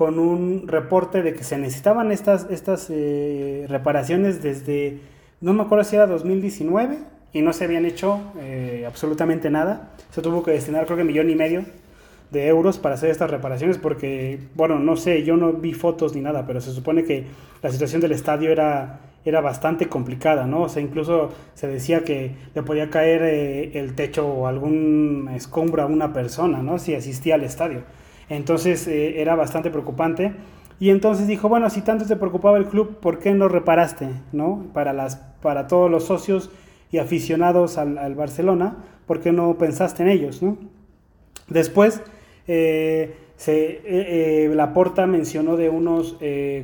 con 0.00 0.18
un 0.18 0.66
reporte 0.66 1.22
de 1.22 1.34
que 1.34 1.44
se 1.44 1.58
necesitaban 1.58 2.10
estas, 2.10 2.46
estas 2.48 2.86
eh, 2.88 3.66
reparaciones 3.68 4.42
desde, 4.42 4.98
no 5.42 5.52
me 5.52 5.62
acuerdo 5.62 5.84
si 5.84 5.94
era 5.94 6.06
2019, 6.06 6.96
y 7.34 7.42
no 7.42 7.52
se 7.52 7.64
habían 7.64 7.84
hecho 7.84 8.18
eh, 8.40 8.84
absolutamente 8.86 9.50
nada. 9.50 9.90
Se 10.10 10.22
tuvo 10.22 10.42
que 10.42 10.52
destinar 10.52 10.86
creo 10.86 10.96
que 10.96 11.04
millón 11.04 11.28
y 11.28 11.34
medio 11.34 11.66
de 12.30 12.46
euros 12.46 12.78
para 12.78 12.94
hacer 12.94 13.10
estas 13.10 13.30
reparaciones 13.30 13.76
porque, 13.76 14.38
bueno, 14.54 14.78
no 14.78 14.96
sé, 14.96 15.22
yo 15.22 15.36
no 15.36 15.52
vi 15.52 15.74
fotos 15.74 16.14
ni 16.14 16.22
nada, 16.22 16.46
pero 16.46 16.62
se 16.62 16.72
supone 16.72 17.04
que 17.04 17.26
la 17.62 17.70
situación 17.70 18.00
del 18.00 18.12
estadio 18.12 18.50
era, 18.50 19.00
era 19.24 19.40
bastante 19.40 19.88
complicada, 19.88 20.46
¿no? 20.46 20.62
O 20.62 20.68
sea, 20.68 20.82
incluso 20.82 21.30
se 21.54 21.66
decía 21.66 22.04
que 22.04 22.34
le 22.54 22.62
podía 22.62 22.90
caer 22.90 23.22
eh, 23.22 23.78
el 23.78 23.94
techo 23.94 24.26
o 24.26 24.46
algún 24.46 25.30
escombro 25.34 25.82
a 25.82 25.86
una 25.86 26.12
persona, 26.12 26.62
¿no? 26.62 26.78
Si 26.78 26.94
asistía 26.94 27.34
al 27.34 27.44
estadio. 27.44 27.82
Entonces 28.28 28.86
eh, 28.86 29.20
era 29.20 29.34
bastante 29.34 29.70
preocupante. 29.70 30.32
Y 30.78 30.88
entonces 30.88 31.26
dijo, 31.26 31.50
bueno, 31.50 31.68
si 31.68 31.82
tanto 31.82 32.06
te 32.06 32.16
preocupaba 32.16 32.56
el 32.56 32.64
club, 32.66 32.96
¿por 33.00 33.18
qué 33.18 33.34
no 33.34 33.48
reparaste, 33.48 34.08
¿no? 34.32 34.66
Para, 34.72 34.94
las, 34.94 35.16
para 35.16 35.66
todos 35.66 35.90
los 35.90 36.04
socios 36.04 36.50
y 36.90 36.98
aficionados 36.98 37.76
al, 37.76 38.14
Barcelona, 38.14 38.78
¿por 39.06 39.20
qué 39.20 39.32
no 39.32 39.58
pensaste 39.58 40.02
en 40.02 40.08
ellos, 40.08 40.42
¿no? 40.42 40.56
Después 41.48 42.00
eh, 42.48 43.14
se, 43.40 43.56
eh, 43.56 43.80
eh, 43.86 45.06
mencionó 45.06 45.56
de 45.56 45.70
unos 45.70 46.18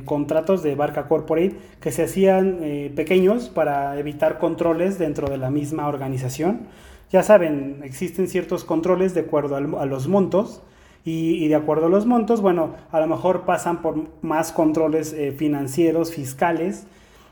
contratos 0.05 0.61
de 0.61 0.75
Barca 0.75 1.07
Corporate 1.07 1.55
que 1.81 1.91
se 1.91 2.03
hacían 2.03 2.59
pequeños 2.95 3.49
para 3.49 3.97
evitar 3.97 4.37
controles 4.37 4.99
dentro 4.99 5.27
de 5.27 5.39
la 5.39 5.49
misma 5.49 5.87
organización. 5.87 6.67
Ya 7.11 7.23
saben, 7.23 7.81
existen 7.83 8.27
ciertos 8.27 8.63
controles 8.63 9.15
de 9.15 9.21
acuerdo 9.21 9.55
a 9.55 9.85
los 9.87 10.07
montos 10.07 10.61
y, 11.03 11.47
de 11.47 11.55
acuerdo 11.55 11.87
a 11.87 11.89
los 11.89 12.05
montos, 12.05 12.41
bueno, 12.41 12.75
a 12.91 12.99
lo 12.99 13.07
mejor 13.07 13.41
pasan 13.45 13.81
por 13.81 13.95
más 14.21 14.51
controles 14.51 15.15
financieros, 15.35 16.13
fiscales, 16.13 16.85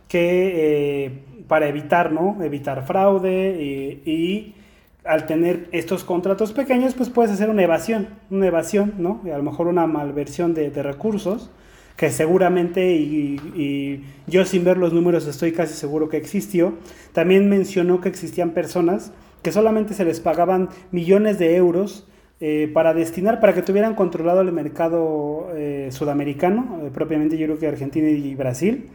que 0.07 1.21
para 1.47 1.67
evitar, 1.67 2.11
¿no? 2.11 2.43
Evitar 2.43 2.87
fraude 2.87 4.01
y 4.05 4.55
al 5.05 5.25
tener 5.27 5.67
estos 5.71 6.03
contratos 6.03 6.51
pequeños, 6.51 6.95
pues 6.95 7.09
puedes 7.09 7.31
hacer 7.31 7.49
una 7.49 7.63
evasión, 7.63 8.07
una 8.31 8.47
evasión, 8.47 8.95
¿no? 8.97 9.21
Y 9.23 9.29
a 9.29 9.37
lo 9.37 9.43
mejor 9.43 9.67
una 9.67 9.85
malversión 9.85 10.53
de, 10.53 10.69
recursos, 10.81 11.51
que 11.95 12.09
seguramente, 12.09 12.93
y, 12.95 14.03
yo 14.27 14.43
sin 14.45 14.63
ver 14.63 14.77
los 14.77 14.93
números 14.93 15.27
estoy 15.27 15.51
casi 15.51 15.75
seguro 15.75 16.09
que 16.09 16.17
existió. 16.17 16.73
También 17.13 17.47
mencionó 17.49 18.01
que 18.01 18.09
existían 18.09 18.51
personas 18.51 19.13
que 19.43 19.51
solamente 19.51 19.93
se 19.93 20.03
les 20.05 20.19
pagaban 20.19 20.69
millones 20.91 21.37
de 21.37 21.55
euros 21.55 22.07
eh, 22.41 22.69
para 22.73 22.93
destinar, 22.93 23.39
para 23.39 23.53
que 23.53 23.61
tuvieran 23.61 23.93
controlado 23.93 24.41
el 24.41 24.51
mercado 24.51 25.51
eh, 25.55 25.89
sudamericano, 25.91 26.81
eh, 26.83 26.89
propiamente 26.91 27.37
yo 27.37 27.45
creo 27.45 27.59
que 27.59 27.67
Argentina 27.67 28.09
y 28.09 28.35
Brasil. 28.35 28.89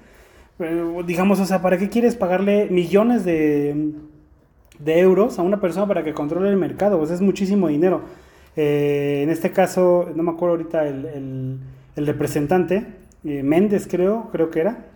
digamos, 1.06 1.40
o 1.40 1.46
sea, 1.46 1.62
¿para 1.62 1.78
qué 1.78 1.88
quieres 1.88 2.16
pagarle 2.16 2.66
millones 2.68 3.24
de 3.24 3.94
de 4.80 4.98
euros 4.98 5.38
a 5.38 5.42
una 5.42 5.60
persona 5.60 5.86
para 5.86 6.02
que 6.02 6.12
controle 6.14 6.48
el 6.48 6.56
mercado, 6.56 6.98
pues 6.98 7.10
es 7.10 7.20
muchísimo 7.20 7.68
dinero. 7.68 8.02
Eh, 8.56 9.20
en 9.22 9.30
este 9.30 9.52
caso, 9.52 10.10
no 10.14 10.22
me 10.22 10.32
acuerdo 10.32 10.56
ahorita 10.56 10.86
el, 10.86 11.60
representante, 11.96 12.86
eh, 13.24 13.42
Méndez 13.42 13.86
creo, 13.86 14.30
creo 14.32 14.50
que 14.50 14.60
era, 14.60 14.86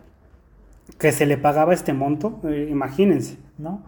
que 0.98 1.12
se 1.12 1.26
le 1.26 1.36
pagaba 1.36 1.74
este 1.74 1.92
monto, 1.92 2.40
eh, 2.44 2.68
imagínense, 2.70 3.36
¿no? 3.58 3.82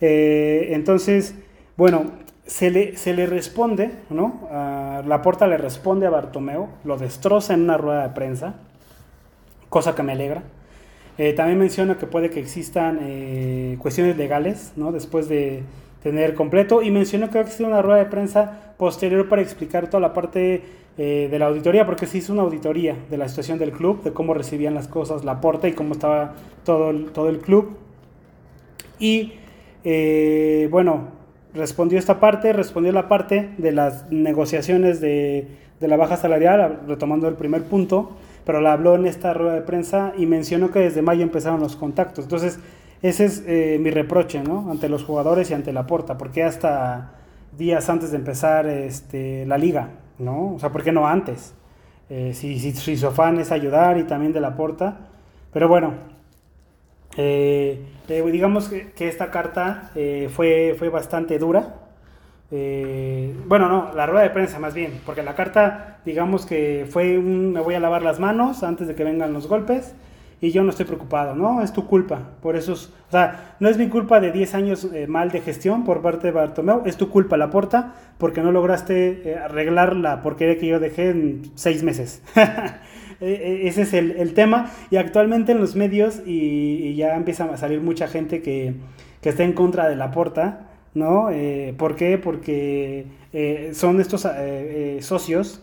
entonces, 0.00 1.34
bueno, 1.76 2.12
se 2.46 2.70
le, 2.70 2.96
se 2.96 3.14
le 3.14 3.26
responde, 3.26 3.90
¿no? 4.10 4.48
la 4.48 5.22
porta 5.22 5.48
le 5.48 5.58
responde 5.58 6.06
a 6.06 6.10
Bartomeo, 6.10 6.68
lo 6.84 6.96
destroza 6.98 7.54
en 7.54 7.62
una 7.62 7.76
rueda 7.76 8.06
de 8.06 8.14
prensa, 8.14 8.54
cosa 9.68 9.96
que 9.96 10.04
me 10.04 10.12
alegra. 10.12 10.44
Eh, 11.18 11.32
también 11.32 11.58
menciona 11.58 11.98
que 11.98 12.06
puede 12.06 12.30
que 12.30 12.38
existan 12.38 13.00
eh, 13.02 13.76
cuestiones 13.80 14.16
legales, 14.16 14.72
¿no? 14.76 14.92
Después 14.92 15.28
de 15.28 15.64
tener 16.00 16.34
completo. 16.34 16.80
Y 16.80 16.92
mencionó 16.92 17.28
que 17.28 17.42
va 17.42 17.48
a 17.48 17.66
una 17.66 17.82
rueda 17.82 17.98
de 17.98 18.06
prensa 18.06 18.72
posterior 18.78 19.28
para 19.28 19.42
explicar 19.42 19.90
toda 19.90 20.00
la 20.00 20.14
parte 20.14 20.62
eh, 20.96 21.28
de 21.28 21.38
la 21.40 21.46
auditoría, 21.46 21.84
porque 21.86 22.06
se 22.06 22.18
hizo 22.18 22.32
una 22.32 22.42
auditoría 22.42 22.94
de 23.10 23.16
la 23.16 23.28
situación 23.28 23.58
del 23.58 23.72
club, 23.72 24.04
de 24.04 24.12
cómo 24.12 24.32
recibían 24.32 24.74
las 24.74 24.86
cosas 24.86 25.24
la 25.24 25.40
porta 25.40 25.66
y 25.66 25.72
cómo 25.72 25.94
estaba 25.94 26.34
todo 26.64 26.90
el, 26.90 27.06
todo 27.10 27.28
el 27.28 27.40
club. 27.40 27.76
Y 29.00 29.32
bueno, 30.70 31.08
respondió 31.54 31.98
esta 31.98 32.20
parte, 32.20 32.52
respondió 32.52 32.92
la 32.92 33.08
parte 33.08 33.50
de 33.58 33.72
las 33.72 34.10
negociaciones 34.10 35.00
de, 35.00 35.48
de 35.80 35.88
la 35.88 35.96
baja 35.96 36.16
salarial, 36.16 36.80
retomando 36.86 37.26
el 37.26 37.34
primer 37.34 37.62
punto 37.64 38.12
pero 38.48 38.62
la 38.62 38.72
habló 38.72 38.94
en 38.94 39.04
esta 39.04 39.34
rueda 39.34 39.56
de 39.56 39.60
prensa 39.60 40.14
y 40.16 40.24
mencionó 40.24 40.70
que 40.70 40.78
desde 40.78 41.02
mayo 41.02 41.22
empezaron 41.22 41.60
los 41.60 41.76
contactos. 41.76 42.24
Entonces, 42.24 42.58
ese 43.02 43.26
es 43.26 43.44
eh, 43.46 43.76
mi 43.78 43.90
reproche, 43.90 44.42
¿no? 44.42 44.70
Ante 44.70 44.88
los 44.88 45.04
jugadores 45.04 45.50
y 45.50 45.54
ante 45.54 45.70
la 45.70 45.86
porta, 45.86 46.16
porque 46.16 46.42
hasta 46.42 47.12
días 47.58 47.90
antes 47.90 48.10
de 48.10 48.16
empezar 48.16 48.66
este, 48.66 49.44
la 49.44 49.58
liga, 49.58 49.90
¿no? 50.18 50.54
O 50.54 50.58
sea, 50.58 50.72
¿por 50.72 50.82
qué 50.82 50.92
no 50.92 51.06
antes? 51.06 51.52
Eh, 52.08 52.32
si, 52.32 52.72
su 52.72 53.06
afán 53.06 53.38
es 53.38 53.52
ayudar 53.52 53.98
y 53.98 54.04
también 54.04 54.32
de 54.32 54.40
la 54.40 54.56
porta. 54.56 55.10
Pero 55.52 55.68
bueno, 55.68 55.92
eh, 57.18 57.84
digamos 58.08 58.70
que, 58.70 58.92
que, 58.92 59.08
esta 59.08 59.30
carta 59.30 59.90
fue, 60.30 60.74
fue 60.78 60.88
bastante 60.88 61.38
dura, 61.38 61.74
eh, 62.50 63.34
bueno, 63.46 63.68
no, 63.68 63.92
la 63.94 64.06
rueda 64.06 64.22
de 64.22 64.30
prensa 64.30 64.58
más 64.58 64.74
bien, 64.74 65.00
porque 65.04 65.22
la 65.22 65.34
carta, 65.34 65.98
digamos 66.04 66.46
que 66.46 66.86
fue 66.88 67.18
un 67.18 67.52
me 67.52 67.60
voy 67.60 67.74
a 67.74 67.80
lavar 67.80 68.02
las 68.02 68.20
manos 68.20 68.62
antes 68.62 68.88
de 68.88 68.94
que 68.94 69.04
vengan 69.04 69.34
los 69.34 69.48
golpes 69.48 69.94
y 70.40 70.50
yo 70.50 70.62
no 70.62 70.70
estoy 70.70 70.86
preocupado, 70.86 71.34
¿no? 71.34 71.62
Es 71.62 71.72
tu 71.72 71.86
culpa. 71.86 72.20
Por 72.40 72.56
eso, 72.56 72.72
o 72.72 73.10
sea, 73.10 73.56
no 73.60 73.68
es 73.68 73.76
mi 73.76 73.88
culpa 73.88 74.20
de 74.20 74.30
10 74.32 74.54
años 74.54 74.88
eh, 74.94 75.06
mal 75.06 75.30
de 75.30 75.40
gestión 75.40 75.84
por 75.84 76.00
parte 76.00 76.28
de 76.28 76.32
Bartomeu, 76.32 76.82
es 76.86 76.96
tu 76.96 77.10
culpa, 77.10 77.36
la 77.36 77.50
porta, 77.50 77.94
porque 78.18 78.40
no 78.40 78.52
lograste 78.52 79.30
eh, 79.30 79.36
arreglar 79.36 79.96
la 79.96 80.22
porquería 80.22 80.58
que 80.58 80.68
yo 80.68 80.80
dejé 80.80 81.10
en 81.10 81.50
6 81.54 81.82
meses. 81.82 82.22
Ese 83.20 83.82
es 83.82 83.92
el, 83.94 84.32
tema. 84.34 84.70
Y 84.90 84.96
actualmente 84.96 85.50
en 85.50 85.58
los 85.58 85.74
medios, 85.74 86.22
y, 86.24 86.94
ya 86.94 87.16
empieza 87.16 87.44
a 87.44 87.56
salir 87.56 87.80
mucha 87.80 88.06
gente 88.06 88.42
que, 88.42 88.74
que 89.20 89.30
está 89.30 89.42
en 89.42 89.54
contra 89.54 89.88
de 89.88 89.96
la 89.96 90.12
porta 90.12 90.67
¿no? 90.94 91.30
Eh, 91.30 91.74
¿Por 91.76 91.96
qué? 91.96 92.18
Porque 92.18 93.06
eh, 93.32 93.70
son 93.74 94.00
estos 94.00 94.26
eh, 94.30 94.98
socios 95.00 95.62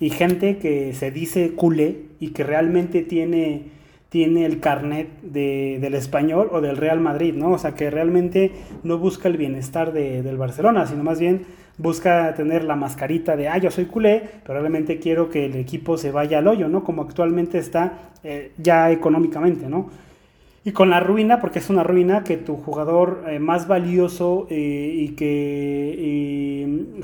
y 0.00 0.10
gente 0.10 0.58
que 0.58 0.92
se 0.94 1.10
dice 1.10 1.52
culé 1.54 2.02
y 2.20 2.28
que 2.28 2.44
realmente 2.44 3.02
tiene, 3.02 3.62
tiene 4.08 4.44
el 4.44 4.60
carnet 4.60 5.08
del 5.22 5.94
español 5.94 6.48
o 6.52 6.60
del 6.60 6.76
Real 6.76 7.00
Madrid, 7.00 7.34
¿no? 7.34 7.52
O 7.52 7.58
sea, 7.58 7.74
que 7.74 7.90
realmente 7.90 8.52
no 8.84 8.98
busca 8.98 9.28
el 9.28 9.36
bienestar 9.36 9.92
del 9.92 10.36
Barcelona, 10.36 10.86
sino 10.86 11.02
más 11.02 11.18
bien 11.18 11.46
busca 11.78 12.34
tener 12.34 12.64
la 12.64 12.74
mascarita 12.74 13.36
de, 13.36 13.48
ah, 13.48 13.58
yo 13.58 13.70
soy 13.70 13.86
culé, 13.86 14.22
pero 14.44 14.60
realmente 14.60 14.98
quiero 14.98 15.30
que 15.30 15.46
el 15.46 15.56
equipo 15.56 15.96
se 15.96 16.10
vaya 16.10 16.38
al 16.38 16.48
hoyo, 16.48 16.68
¿no? 16.68 16.84
Como 16.84 17.02
actualmente 17.02 17.58
está 17.58 18.10
ya 18.58 18.90
económicamente, 18.90 19.68
¿no? 19.68 19.90
Y 20.68 20.72
con 20.72 20.90
la 20.90 21.00
ruina, 21.00 21.40
porque 21.40 21.60
es 21.60 21.70
una 21.70 21.82
ruina 21.82 22.24
que 22.24 22.36
tu 22.36 22.56
jugador 22.58 23.24
eh, 23.26 23.38
más 23.38 23.66
valioso 23.68 24.46
eh, 24.50 24.92
y 24.94 25.08
que 25.16 26.94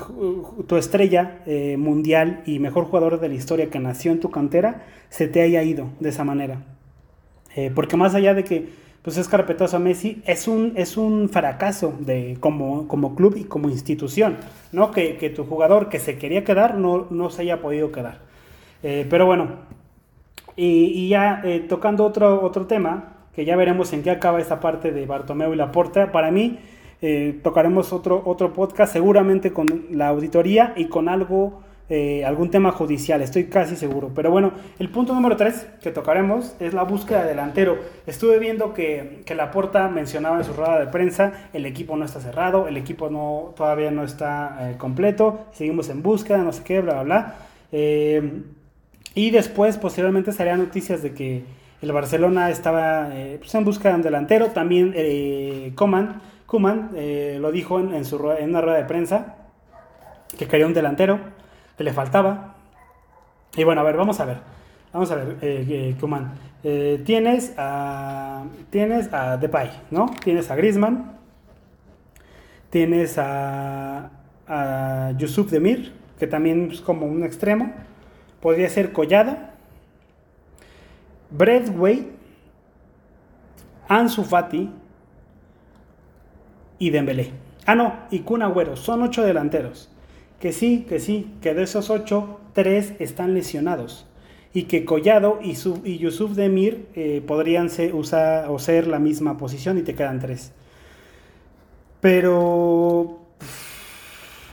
tu 0.67 0.77
estrella 0.77 1.39
eh, 1.47 1.75
mundial 1.75 2.43
y 2.45 2.59
mejor 2.59 2.85
jugador 2.85 3.19
de 3.19 3.27
la 3.27 3.33
historia 3.33 3.71
que 3.71 3.79
nació 3.79 4.11
en 4.11 4.19
tu 4.19 4.29
cantera 4.29 4.83
se 5.09 5.27
te 5.27 5.41
haya 5.41 5.63
ido 5.63 5.89
de 5.99 6.09
esa 6.09 6.23
manera. 6.23 6.61
porque 7.73 7.97
más 7.97 8.13
allá 8.13 8.35
de 8.35 8.43
que 8.43 8.69
pues 9.01 9.17
es 9.17 9.27
carpetazo 9.27 9.77
a 9.77 9.79
Messi, 9.79 10.21
es 10.27 10.47
un, 10.47 10.73
es 10.75 10.95
un 10.95 11.27
fracaso 11.29 11.95
de, 11.99 12.37
como, 12.39 12.87
como 12.87 13.15
club 13.15 13.35
y 13.35 13.45
como 13.45 13.69
institución, 13.69 14.37
¿no? 14.73 14.91
Que, 14.91 15.17
que, 15.17 15.31
tu 15.31 15.43
jugador 15.43 15.89
que 15.89 15.97
se 15.97 16.19
quería 16.19 16.43
quedar 16.43 16.75
no, 16.77 17.07
no 17.09 17.31
se 17.31 17.41
haya 17.41 17.61
podido 17.61 17.91
quedar. 17.91 18.19
pero 18.83 19.25
bueno, 19.25 19.47
y, 20.55 20.91
y 20.93 21.09
ya 21.09 21.41
tocando 21.67 22.05
otro, 22.05 22.43
otro 22.43 22.67
tema, 22.67 23.14
que 23.35 23.45
ya 23.45 23.55
veremos 23.55 23.91
en 23.93 24.01
qué 24.01 24.11
acaba 24.11 24.39
esta 24.39 24.59
parte 24.59 24.91
de 24.91 25.05
Bartomeu 25.05 25.53
y 25.53 25.57
Laporta. 25.57 26.11
Para 26.11 26.31
mí, 26.31 26.59
eh, 27.01 27.39
tocaremos 27.43 27.91
otro, 27.91 28.21
otro 28.25 28.53
podcast, 28.53 28.93
seguramente 28.93 29.51
con 29.51 29.85
la 29.91 30.07
auditoría 30.07 30.73
y 30.77 30.85
con 30.85 31.09
algo, 31.09 31.61
eh, 31.89 32.23
algún 32.23 32.49
tema 32.49 32.71
judicial, 32.71 33.21
estoy 33.21 33.45
casi 33.45 33.75
seguro. 33.75 34.11
Pero 34.15 34.31
bueno, 34.31 34.53
el 34.79 34.89
punto 34.89 35.13
número 35.13 35.35
3 35.35 35.67
que 35.83 35.91
tocaremos 35.91 36.55
es 36.61 36.73
la 36.73 36.83
búsqueda 36.83 37.23
de 37.23 37.29
delantero. 37.29 37.77
Estuve 38.07 38.39
viendo 38.39 38.73
que, 38.73 39.21
que 39.25 39.35
Laporta 39.35 39.89
mencionaba 39.89 40.37
en 40.37 40.45
su 40.45 40.53
rueda 40.53 40.79
de 40.79 40.87
prensa, 40.87 41.49
el 41.51 41.65
equipo 41.65 41.97
no 41.97 42.05
está 42.05 42.21
cerrado, 42.21 42.69
el 42.69 42.77
equipo 42.77 43.09
no, 43.09 43.53
todavía 43.57 43.91
no 43.91 44.05
está 44.05 44.71
eh, 44.71 44.77
completo, 44.77 45.45
seguimos 45.51 45.89
en 45.89 46.01
búsqueda, 46.01 46.37
no 46.37 46.53
sé 46.53 46.63
qué, 46.63 46.79
bla, 46.79 47.03
bla, 47.03 47.03
bla. 47.03 47.35
y 49.13 49.29
después, 49.31 49.77
posteriormente, 49.77 50.31
salían 50.31 50.59
noticias 50.59 51.03
de 51.03 51.13
que 51.13 51.43
el 51.81 51.91
Barcelona 51.91 52.49
estaba 52.49 53.09
eh, 53.13 53.37
pues, 53.39 53.53
en 53.55 53.65
busca 53.65 53.89
de 53.89 53.95
un 53.95 54.01
delantero. 54.01 54.47
También 54.47 54.93
eh, 54.95 55.71
Coman, 55.75 56.21
Kuman 56.45 56.91
eh, 56.95 57.37
lo 57.39 57.51
dijo 57.51 57.79
en, 57.79 58.05
su, 58.05 58.31
en 58.31 58.49
una 58.49 58.61
rueda 58.61 58.77
de 58.77 58.85
prensa 58.85 59.35
que 60.37 60.47
quería 60.47 60.65
un 60.65 60.73
delantero, 60.73 61.19
que 61.77 61.83
le 61.83 61.93
faltaba. 61.93 62.55
Y 63.55 63.63
bueno, 63.63 63.81
a 63.81 63.83
ver, 63.83 63.95
vamos 63.97 64.19
a 64.19 64.25
ver. 64.25 64.37
Vamos 64.91 65.11
a 65.11 65.15
ver, 65.15 65.37
eh, 65.41 65.95
Kuman. 65.99 66.33
Tienes 67.05 67.53
a. 67.57 68.43
Tienes 68.71 69.13
a 69.13 69.37
Depay, 69.37 69.69
¿no? 69.91 70.07
Tienes 70.23 70.49
a 70.49 70.55
Grisman. 70.55 71.13
Tienes 72.69 73.17
a. 73.17 74.09
A 74.47 75.11
Yusuf 75.17 75.49
Demir, 75.49 75.93
que 76.19 76.27
también 76.27 76.69
es 76.71 76.81
como 76.81 77.05
un 77.05 77.23
extremo. 77.23 77.71
Podría 78.41 78.69
ser 78.69 78.91
Collado. 78.93 79.54
Bradway. 81.29 82.11
Ansu 83.87 84.23
Fati. 84.23 84.69
Y 86.79 86.89
Dembélé. 86.89 87.31
Ah, 87.65 87.75
no, 87.75 87.93
y 88.11 88.19
Kun 88.19 88.41
Agüero. 88.41 88.75
Son 88.75 89.01
ocho 89.01 89.23
delanteros. 89.23 89.89
Que 90.39 90.51
sí, 90.51 90.85
que 90.87 90.99
sí, 90.99 91.33
que 91.41 91.53
de 91.53 91.63
esos 91.63 91.89
ocho, 91.89 92.39
tres 92.53 92.93
están 92.99 93.33
lesionados. 93.33 94.05
Y 94.53 94.63
que 94.63 94.85
Collado 94.85 95.39
y, 95.41 95.57
y 95.83 95.97
Yusuf 95.97 96.31
Demir 96.35 96.87
eh, 96.95 97.23
podrían 97.25 97.69
ser, 97.69 97.93
usar, 97.93 98.49
o 98.49 98.59
ser 98.59 98.87
la 98.87 98.99
misma 98.99 99.37
posición 99.37 99.77
y 99.77 99.81
te 99.81 99.95
quedan 99.95 100.19
tres. 100.19 100.53
Pero 102.01 103.19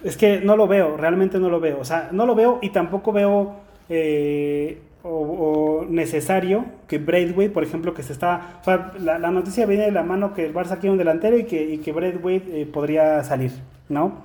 es 0.03 0.17
que 0.17 0.41
no 0.41 0.57
lo 0.57 0.67
veo, 0.67 0.97
realmente 0.97 1.39
no 1.39 1.51
lo 1.51 1.61
veo. 1.61 1.81
O 1.81 1.85
sea, 1.85 2.09
no 2.13 2.27
lo 2.27 2.35
veo 2.35 2.59
y 2.63 2.71
tampoco 2.71 3.13
veo 3.13 3.57
eh, 3.89 4.81
o, 5.05 5.85
necesario 5.89 6.65
que 6.87 6.99
Braithwaite, 6.99 7.53
por 7.53 7.65
ejemplo, 7.65 7.95
que 7.95 8.03
se 8.03 8.13
está... 8.13 8.59
O 8.61 8.65
sea, 8.65 8.93
la, 8.99 9.19
noticia 9.31 9.67
viene 9.67 9.85
de 9.85 9.93
la 9.93 10.03
mano 10.03 10.35
que 10.35 10.47
el 10.47 10.55
Barça 10.55 10.79
quiere 10.79 10.91
un 10.91 10.99
delantero 10.99 11.37
y 11.37 11.45
que, 11.45 11.63
y 11.63 11.79
que 11.79 11.93
Braithwaite 11.93 12.63
eh, 12.63 12.67
podría 12.67 13.23
salir, 13.25 13.53
¿no? 13.89 14.23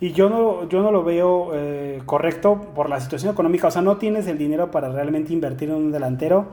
Y 0.00 0.12
yo 0.12 0.28
no, 0.28 0.68
yo 0.68 0.82
no 0.82 0.90
lo 0.90 1.04
veo 1.04 1.52
eh, 1.54 2.02
correcto 2.04 2.72
por 2.74 2.88
la 2.88 3.00
situación 3.00 3.32
económica. 3.32 3.68
O 3.68 3.70
sea, 3.70 3.82
no 3.82 3.96
tienes 3.96 4.26
el 4.26 4.36
dinero 4.36 4.70
para 4.70 4.90
realmente 4.90 5.32
invertir 5.32 5.70
en 5.70 5.76
un 5.76 5.92
delantero 5.92 6.46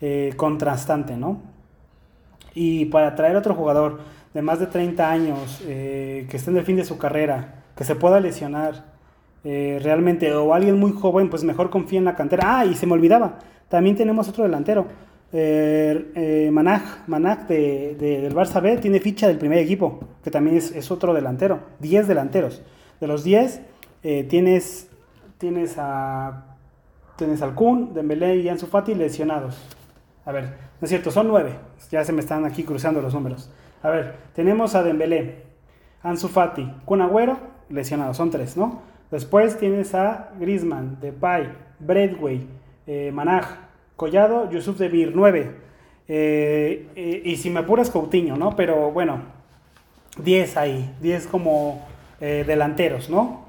eh, 0.00 0.32
contrastante, 0.36 1.16
¿no? 1.16 1.40
Y 2.54 2.86
para 2.86 3.14
traer 3.14 3.36
otro 3.36 3.54
jugador 3.54 4.00
de 4.32 4.42
más 4.42 4.60
de 4.60 4.66
30 4.66 5.10
años, 5.10 5.62
que 5.66 6.26
esté 6.30 6.50
en 6.50 6.56
el 6.56 6.64
fin 6.64 6.76
de 6.76 6.84
su 6.84 6.96
carrera, 6.96 7.64
que 7.76 7.84
se 7.84 7.96
pueda 7.96 8.20
lesionar, 8.20 8.91
eh, 9.44 9.80
realmente, 9.82 10.32
o 10.34 10.54
alguien 10.54 10.78
muy 10.78 10.92
joven, 10.92 11.28
pues 11.28 11.42
mejor 11.42 11.70
confía 11.70 11.98
en 11.98 12.04
la 12.04 12.14
cantera. 12.14 12.60
Ah, 12.60 12.64
y 12.64 12.74
se 12.74 12.86
me 12.86 12.92
olvidaba, 12.92 13.38
también 13.68 13.96
tenemos 13.96 14.28
otro 14.28 14.44
delantero. 14.44 14.86
Eh, 15.32 16.12
eh 16.14 16.50
Manaj, 16.52 17.46
de, 17.48 17.96
del 17.98 18.34
Barça 18.34 18.60
B 18.60 18.76
tiene 18.78 19.00
ficha 19.00 19.26
del 19.26 19.38
primer 19.38 19.58
equipo, 19.58 20.00
que 20.22 20.30
también 20.30 20.56
es, 20.56 20.90
otro 20.90 21.14
delantero. 21.14 21.60
10 21.80 22.06
delanteros. 22.06 22.62
De 23.00 23.06
los 23.06 23.24
10 23.24 23.62
eh, 24.04 24.24
tienes, 24.24 24.88
tienes, 25.38 25.74
a, 25.78 26.56
tienes 27.16 27.42
al 27.42 27.54
Kun, 27.54 27.94
Dembélé 27.94 28.36
y 28.36 28.48
Ansu 28.48 28.66
Fati 28.66 28.94
lesionados. 28.94 29.56
A 30.24 30.32
ver, 30.32 30.44
no 30.80 30.84
es 30.84 30.88
cierto, 30.88 31.10
son 31.10 31.28
9. 31.28 31.52
Ya 31.90 32.04
se 32.04 32.12
me 32.12 32.20
están 32.20 32.44
aquí 32.44 32.62
cruzando 32.62 33.00
los 33.00 33.14
números. 33.14 33.50
A 33.82 33.90
ver, 33.90 34.14
tenemos 34.34 34.76
a 34.76 34.84
Dembélé, 34.84 35.42
Ansu 36.02 36.28
Fati, 36.28 36.70
Kun 36.84 37.00
Agüero, 37.00 37.38
lesionados, 37.68 38.16
son 38.16 38.30
3, 38.30 38.56
¿no? 38.56 38.91
Después 39.12 39.58
tienes 39.58 39.94
a 39.94 40.30
Grisman, 40.40 40.96
Depay, 40.98 41.52
Bradway, 41.78 42.46
eh, 42.86 43.10
Manaj, 43.12 43.44
Collado, 43.94 44.50
Yusuf 44.50 44.78
de 44.78 44.88
Vir, 44.88 45.12
9. 45.14 45.50
Eh, 46.08 46.88
eh, 46.96 47.22
y 47.22 47.36
si 47.36 47.50
me 47.50 47.60
apuras, 47.60 47.90
Coutinho, 47.90 48.38
¿no? 48.38 48.56
Pero 48.56 48.90
bueno, 48.90 49.20
10 50.16 50.56
ahí, 50.56 50.94
10 51.02 51.26
como 51.26 51.86
delanteros, 52.20 53.10
¿no? 53.10 53.44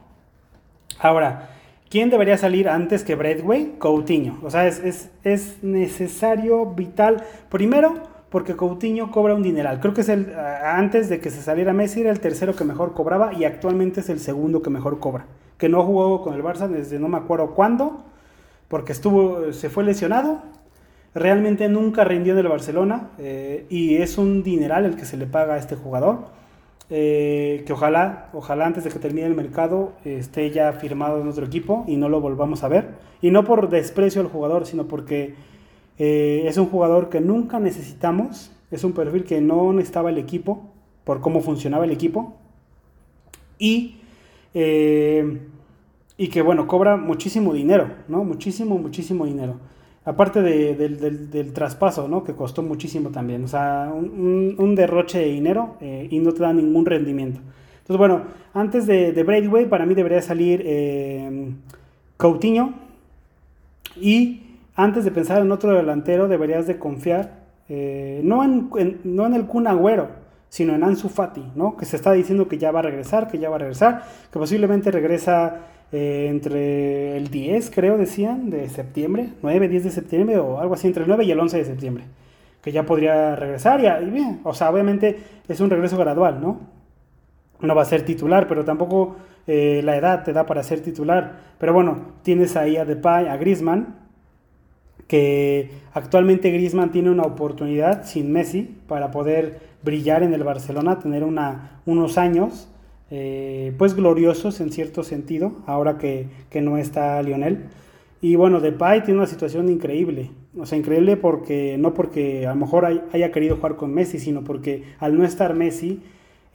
Ahora, 0.99 1.51
¿quién 1.89 2.09
debería 2.09 2.37
salir 2.37 2.67
antes 2.67 3.03
que 3.03 3.15
Bradway? 3.15 3.75
Coutinho. 3.77 4.39
O 4.43 4.49
sea, 4.49 4.67
es, 4.67 5.11
es 5.23 5.63
necesario, 5.63 6.65
vital. 6.65 7.23
Primero, 7.49 8.01
porque 8.29 8.57
Coutinho 8.57 9.11
cobra 9.11 9.33
un 9.33 9.43
dineral. 9.43 9.79
Creo 9.79 9.93
que 9.93 10.01
es 10.01 10.09
el, 10.09 10.35
antes 10.35 11.07
de 11.07 11.21
que 11.21 11.29
se 11.29 11.41
saliera 11.41 11.71
Messi, 11.71 12.01
era 12.01 12.11
el 12.11 12.19
tercero 12.19 12.53
que 12.53 12.65
mejor 12.65 12.93
cobraba 12.93 13.33
y 13.33 13.45
actualmente 13.45 14.01
es 14.01 14.09
el 14.09 14.19
segundo 14.19 14.61
que 14.61 14.69
mejor 14.69 14.99
cobra. 14.99 15.25
Que 15.57 15.69
no 15.69 15.83
jugó 15.83 16.21
con 16.21 16.33
el 16.33 16.43
Barça 16.43 16.67
desde 16.67 16.99
no 16.99 17.07
me 17.07 17.17
acuerdo 17.17 17.51
cuándo, 17.51 18.03
porque 18.67 18.91
estuvo, 18.91 19.53
se 19.53 19.69
fue 19.69 19.83
lesionado. 19.83 20.41
Realmente 21.15 21.69
nunca 21.69 22.03
rindió 22.03 22.33
en 22.33 22.39
el 22.39 22.47
Barcelona 22.47 23.09
eh, 23.19 23.65
y 23.69 23.97
es 23.97 24.17
un 24.17 24.41
dineral 24.41 24.85
el 24.85 24.95
que 24.95 25.05
se 25.05 25.17
le 25.17 25.27
paga 25.27 25.53
a 25.55 25.57
este 25.57 25.75
jugador. 25.75 26.43
Eh, 26.89 27.63
que 27.65 27.73
ojalá, 27.73 28.29
ojalá 28.33 28.65
antes 28.65 28.83
de 28.83 28.89
que 28.89 28.99
termine 28.99 29.25
el 29.25 29.35
mercado 29.35 29.93
esté 30.03 30.51
ya 30.51 30.73
firmado 30.73 31.21
en 31.21 31.27
otro 31.27 31.45
equipo 31.45 31.85
y 31.87 31.97
no 31.97 32.09
lo 32.09 32.19
volvamos 32.19 32.63
a 32.63 32.67
ver. 32.67 32.89
Y 33.21 33.31
no 33.31 33.45
por 33.45 33.69
desprecio 33.69 34.21
al 34.21 34.27
jugador, 34.27 34.65
sino 34.65 34.87
porque 34.87 35.35
eh, 35.97 36.43
es 36.45 36.57
un 36.57 36.67
jugador 36.67 37.09
que 37.09 37.21
nunca 37.21 37.59
necesitamos, 37.59 38.51
es 38.71 38.83
un 38.83 38.93
perfil 38.93 39.23
que 39.23 39.41
no 39.41 39.71
necesitaba 39.73 40.09
el 40.09 40.17
equipo 40.17 40.63
por 41.03 41.21
cómo 41.21 41.41
funcionaba 41.41 41.85
el 41.85 41.91
equipo 41.91 42.33
y, 43.59 43.99
eh, 44.53 45.39
y 46.17 46.27
que 46.27 46.41
bueno, 46.41 46.67
cobra 46.67 46.97
muchísimo 46.97 47.53
dinero, 47.53 47.89
¿no? 48.07 48.23
Muchísimo, 48.23 48.77
muchísimo 48.77 49.25
dinero. 49.25 49.55
Aparte 50.05 50.41
del, 50.41 51.53
traspaso, 51.53 52.07
¿no? 52.07 52.23
Que 52.23 52.33
costó 52.33 52.61
muchísimo 52.61 53.09
también. 53.09 53.45
O 53.45 53.47
sea, 53.47 53.91
un, 53.93 54.75
derroche 54.75 55.19
de 55.19 55.25
dinero 55.25 55.77
eh, 55.79 56.07
y 56.11 56.19
no 56.19 56.33
te 56.33 56.43
da 56.43 56.53
ningún 56.53 56.85
rendimiento. 56.85 57.39
Entonces, 57.79 57.97
bueno, 57.97 58.23
antes 58.53 58.85
de, 58.85 59.11
de 59.11 59.65
para 59.69 59.85
mí 59.85 59.95
debería 59.95 60.21
salir 60.21 60.63
Coutinho 62.17 62.73
y 63.99 64.41
antes 64.75 65.05
de 65.05 65.11
pensar 65.11 65.41
en 65.41 65.51
otro 65.51 65.71
delantero, 65.75 66.27
deberías 66.27 66.67
de 66.67 66.79
confiar 66.79 67.43
eh, 67.69 68.21
no, 68.23 68.43
en, 68.43 68.69
no 69.03 69.25
en 69.25 69.33
el 69.33 69.45
Kun 69.45 69.67
Agüero, 69.67 70.09
sino 70.53 70.75
en 70.75 70.83
Ansu 70.83 71.09
Fati, 71.09 71.43
¿no? 71.55 71.75
Que 71.75 71.85
se 71.87 71.95
está 71.95 72.11
diciendo 72.11 72.47
que 72.47 72.59
ya 72.59 72.69
va 72.71 72.77
a 72.77 72.83
regresar, 72.83 73.27
que 73.27 73.39
ya 73.39 73.49
va 73.49 73.55
a 73.55 73.57
regresar, 73.57 74.03
que 74.31 74.37
posiblemente 74.37 74.91
regresa 74.91 75.61
eh, 75.91 76.27
entre 76.29 77.17
el 77.17 77.31
10, 77.31 77.71
creo, 77.71 77.97
decían, 77.97 78.51
de 78.51 78.69
septiembre, 78.69 79.29
9, 79.41 79.67
10 79.67 79.85
de 79.85 79.89
septiembre 79.89 80.37
o 80.37 80.59
algo 80.59 80.75
así, 80.75 80.85
entre 80.85 81.05
el 81.05 81.09
9 81.09 81.23
y 81.23 81.31
el 81.31 81.39
11 81.39 81.57
de 81.57 81.65
septiembre, 81.65 82.03
que 82.61 82.71
ya 82.71 82.85
podría 82.85 83.35
regresar 83.35 83.79
y, 83.79 84.11
bien, 84.11 84.41
o 84.43 84.53
sea, 84.53 84.69
obviamente 84.69 85.17
es 85.47 85.59
un 85.59 85.71
regreso 85.71 85.97
gradual, 85.97 86.39
¿no? 86.39 86.59
No 87.59 87.73
va 87.73 87.81
a 87.81 87.85
ser 87.85 88.05
titular, 88.05 88.47
pero 88.47 88.63
tampoco 88.63 89.15
eh, 89.47 89.81
la 89.83 89.97
edad 89.97 90.23
te 90.23 90.33
da 90.33 90.45
para 90.45 90.61
ser 90.61 90.81
titular. 90.81 91.33
Pero 91.57 91.73
bueno, 91.73 91.97
tienes 92.21 92.55
ahí 92.57 92.77
a 92.77 92.85
Depay, 92.85 93.27
a 93.27 93.37
Griezmann, 93.37 94.02
que 95.07 95.69
actualmente 95.93 96.51
Griezmann 96.51 96.91
tiene 96.91 97.09
una 97.09 97.23
oportunidad 97.23 98.05
sin 98.05 98.31
Messi 98.31 98.69
para 98.87 99.11
poder 99.11 99.59
brillar 99.83 100.23
en 100.23 100.33
el 100.33 100.43
Barcelona, 100.43 100.99
tener 100.99 101.23
una, 101.23 101.81
unos 101.85 102.17
años 102.17 102.69
eh, 103.15 103.73
pues 103.77 103.95
gloriosos 103.95 104.59
en 104.59 104.71
cierto 104.71 105.03
sentido, 105.03 105.53
ahora 105.67 105.99
que, 105.99 106.27
no 106.61 106.77
está 106.77 107.21
Lionel. 107.21 107.65
Y 108.21 108.35
bueno, 108.37 108.59
Depay 108.59 109.03
tiene 109.03 109.19
una 109.19 109.27
situación 109.27 109.69
increíble, 109.69 110.31
o 110.57 110.65
sea, 110.65 110.79
increíble 110.79 111.15
porque 111.17 111.77
no 111.77 111.93
porque 111.93 112.47
a 112.47 112.55
lo 112.55 112.59
mejor 112.59 112.85
haya 113.11 113.31
querido 113.31 113.57
jugar 113.57 113.75
con 113.75 113.93
Messi, 113.93 114.17
sino 114.17 114.43
porque 114.43 114.83
al 114.99 115.15
no 115.17 115.25
estar 115.25 115.53
Messi, 115.53 116.01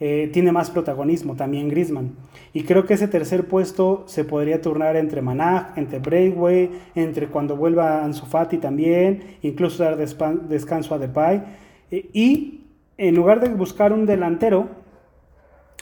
eh, 0.01 0.29
tiene 0.31 0.53
más 0.53 0.69
protagonismo 0.69 1.35
también 1.35 1.67
Griezmann. 1.67 2.15
Y 2.53 2.63
creo 2.63 2.85
que 2.85 2.93
ese 2.93 3.09
tercer 3.09 3.47
puesto 3.47 4.03
se 4.07 4.23
podría 4.23 4.61
turnar 4.61 4.95
entre 4.95 5.21
Manaj, 5.21 5.77
entre 5.77 5.99
Braithwaite, 5.99 6.73
entre 6.95 7.27
cuando 7.27 7.57
vuelva 7.57 8.03
Ansu 8.03 8.25
también, 8.61 9.37
incluso 9.41 9.83
dar 9.83 9.97
descanso 9.97 10.95
a 10.95 10.99
Depay. 10.99 11.43
Eh, 11.91 12.09
y 12.13 12.61
en 12.97 13.15
lugar 13.15 13.41
de 13.41 13.49
buscar 13.49 13.91
un 13.91 14.05
delantero, 14.05 14.69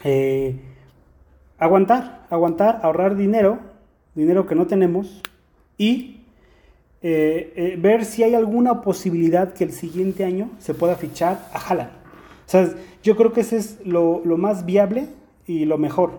eh, 0.03 0.55
aguantar, 1.59 2.25
aguantar, 2.31 2.79
ahorrar 2.81 3.15
dinero, 3.15 3.59
dinero 4.15 4.47
que 4.47 4.55
no 4.55 4.65
tenemos, 4.65 5.21
y 5.77 6.15
ver 6.99 8.03
si 8.03 8.23
hay 8.23 8.35
alguna 8.35 8.81
posibilidad 8.81 9.53
que 9.53 9.63
el 9.63 9.71
siguiente 9.71 10.25
año 10.25 10.49
se 10.57 10.73
pueda 10.73 10.95
fichar 10.95 11.47
a 11.53 11.59
Haaland. 11.59 11.96
O 12.47 12.49
sea, 12.49 12.73
yo 13.03 13.17
creo 13.17 13.33
que 13.33 13.41
ese 13.41 13.57
es 13.57 13.79
lo, 13.85 14.21
más 14.37 14.65
viable 14.65 15.09
y 15.45 15.65
lo 15.65 15.77
mejor. 15.77 16.11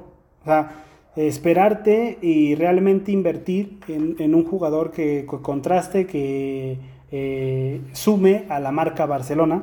O 0.43 0.45
sea, 0.45 0.85
esperarte 1.17 2.19
y 2.21 2.55
realmente 2.55 3.13
invertir 3.13 3.81
en, 3.89 4.35
un 4.35 4.45
jugador 4.45 4.93
que, 4.93 5.25
contraste, 5.27 6.07
que 6.07 6.77
eh, 7.11 7.81
sume 7.93 8.45
a 8.51 8.61
la 8.61 8.73
marca 8.73 9.07
Barcelona. 9.07 9.63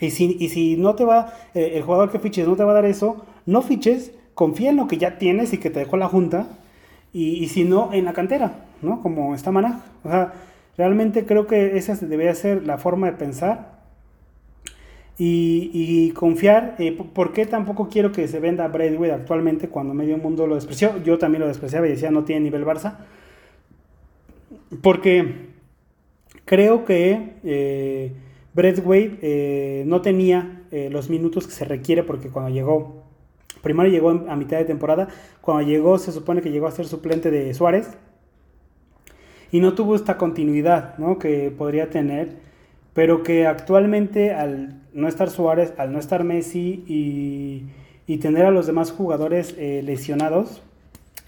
Y 0.00 0.10
si, 0.10 0.36
y 0.40 0.48
si 0.48 0.76
no 0.76 0.96
te 0.96 1.04
va, 1.04 1.32
eh, 1.54 1.72
el 1.76 1.82
jugador 1.82 2.10
que 2.10 2.18
fiches 2.18 2.48
no 2.48 2.56
te 2.56 2.64
va 2.64 2.72
a 2.72 2.74
dar 2.74 2.84
eso, 2.84 3.24
no 3.46 3.62
fiches, 3.62 4.10
confía 4.34 4.70
en 4.70 4.76
lo 4.76 4.88
que 4.88 4.98
ya 4.98 5.18
tienes 5.18 5.52
y 5.52 5.58
que 5.58 5.70
te 5.70 5.78
dejó 5.78 5.96
la 5.96 6.08
junta. 6.08 6.48
Y, 7.12 7.46
si 7.46 7.62
no, 7.62 7.92
en 7.92 8.06
la 8.06 8.12
cantera, 8.12 8.64
¿no? 8.82 9.00
Como 9.00 9.36
está 9.36 9.52
Manaj. 9.52 9.76
O 10.02 10.10
sea, 10.10 10.32
realmente 10.76 11.24
creo 11.24 11.46
que 11.46 11.76
esa 11.76 11.94
debería 11.94 12.34
ser 12.34 12.66
la 12.66 12.76
forma 12.76 13.06
de 13.06 13.12
pensar 13.12 13.73
y, 15.18 16.10
confiar. 16.12 16.76
Eh, 16.78 16.92
¿Por 16.92 17.32
qué 17.32 17.46
tampoco 17.46 17.88
quiero 17.88 18.12
que 18.12 18.26
se 18.28 18.40
venda 18.40 18.68
Braithwaite 18.68 19.14
actualmente 19.14 19.68
cuando 19.68 19.94
medio 19.94 20.18
mundo 20.18 20.46
lo 20.46 20.54
despreció? 20.54 21.02
Yo 21.02 21.18
también 21.18 21.42
lo 21.42 21.48
despreciaba 21.48 21.86
y 21.86 21.90
decía 21.90 22.10
no 22.10 22.24
tiene 22.24 22.42
nivel 22.42 22.64
Barça. 22.64 22.98
Porque 24.82 25.54
creo 26.44 26.84
que 26.84 27.34
eh, 27.44 28.12
eh, 28.56 29.84
no 29.86 30.02
tenía 30.02 30.62
eh, 30.70 30.88
los 30.90 31.10
minutos 31.10 31.46
que 31.46 31.52
se 31.52 31.64
requiere 31.64 32.02
porque 32.02 32.28
cuando 32.28 32.50
llegó, 32.50 33.04
primero 33.62 33.88
llegó 33.88 34.10
a 34.10 34.36
mitad 34.36 34.58
de 34.58 34.64
temporada, 34.64 35.08
cuando 35.40 35.66
llegó 35.68 35.98
se 35.98 36.12
supone 36.12 36.42
que 36.42 36.50
llegó 36.50 36.66
a 36.66 36.70
ser 36.72 36.86
suplente 36.86 37.30
de 37.30 37.54
Suárez 37.54 37.90
y 39.50 39.60
no 39.60 39.74
tuvo 39.74 39.94
esta 39.94 40.16
continuidad 40.16 40.98
¿no? 40.98 41.18
que 41.18 41.50
podría 41.56 41.90
tener, 41.90 42.36
pero 42.94 43.22
que 43.22 43.46
actualmente 43.46 44.32
al 44.32 44.80
no 44.92 45.08
estar 45.08 45.28
Suárez, 45.28 45.74
al 45.76 45.92
no 45.92 45.98
estar 45.98 46.24
Messi 46.24 46.84
y, 46.86 47.64
y 48.06 48.18
tener 48.18 48.46
a 48.46 48.50
los 48.50 48.66
demás 48.66 48.92
jugadores 48.92 49.56
lesionados 49.58 50.62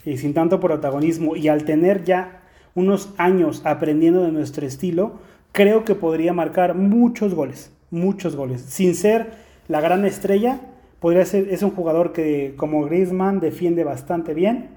y 0.04 0.16
sin 0.16 0.32
tanto 0.32 0.60
protagonismo 0.60 1.36
y 1.36 1.48
al 1.48 1.64
tener 1.64 2.04
ya 2.04 2.40
unos 2.76 3.12
años 3.16 3.62
aprendiendo 3.64 4.22
de 4.22 4.30
nuestro 4.30 4.66
estilo, 4.66 5.14
creo 5.52 5.84
que 5.84 5.94
podría 5.94 6.32
marcar 6.32 6.74
muchos 6.74 7.34
goles, 7.34 7.72
muchos 7.90 8.36
goles. 8.36 8.60
Sin 8.60 8.94
ser 8.94 9.32
la 9.66 9.80
gran 9.80 10.04
estrella, 10.04 10.60
podría 11.00 11.24
ser, 11.24 11.48
es 11.48 11.62
un 11.62 11.70
jugador 11.70 12.12
que 12.12 12.54
como 12.56 12.84
Griezmann 12.84 13.40
defiende 13.40 13.82
bastante 13.82 14.34
bien, 14.34 14.68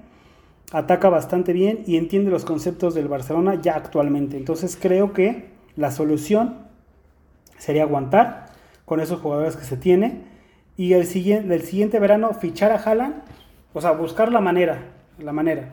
ataca 0.72 1.10
bastante 1.10 1.52
bien 1.52 1.80
y 1.86 1.96
entiende 1.96 2.30
los 2.30 2.44
conceptos 2.44 2.94
del 2.94 3.08
Barcelona 3.08 3.60
ya 3.60 3.76
actualmente. 3.76 4.36
Entonces 4.38 4.78
creo 4.80 5.12
que 5.12 5.50
la 5.76 5.90
solución 5.90 6.69
sería 7.60 7.82
aguantar 7.82 8.46
con 8.84 9.00
esos 9.00 9.20
jugadores 9.20 9.56
que 9.56 9.64
se 9.64 9.76
tiene 9.76 10.22
y 10.76 10.94
el 10.94 11.06
siguiente, 11.06 11.54
el 11.54 11.62
siguiente 11.62 11.98
verano 12.00 12.32
fichar 12.32 12.72
a 12.72 12.76
Haaland, 12.76 13.22
o 13.74 13.80
sea, 13.80 13.92
buscar 13.92 14.32
la 14.32 14.40
manera, 14.40 14.78
la 15.18 15.32
manera. 15.32 15.70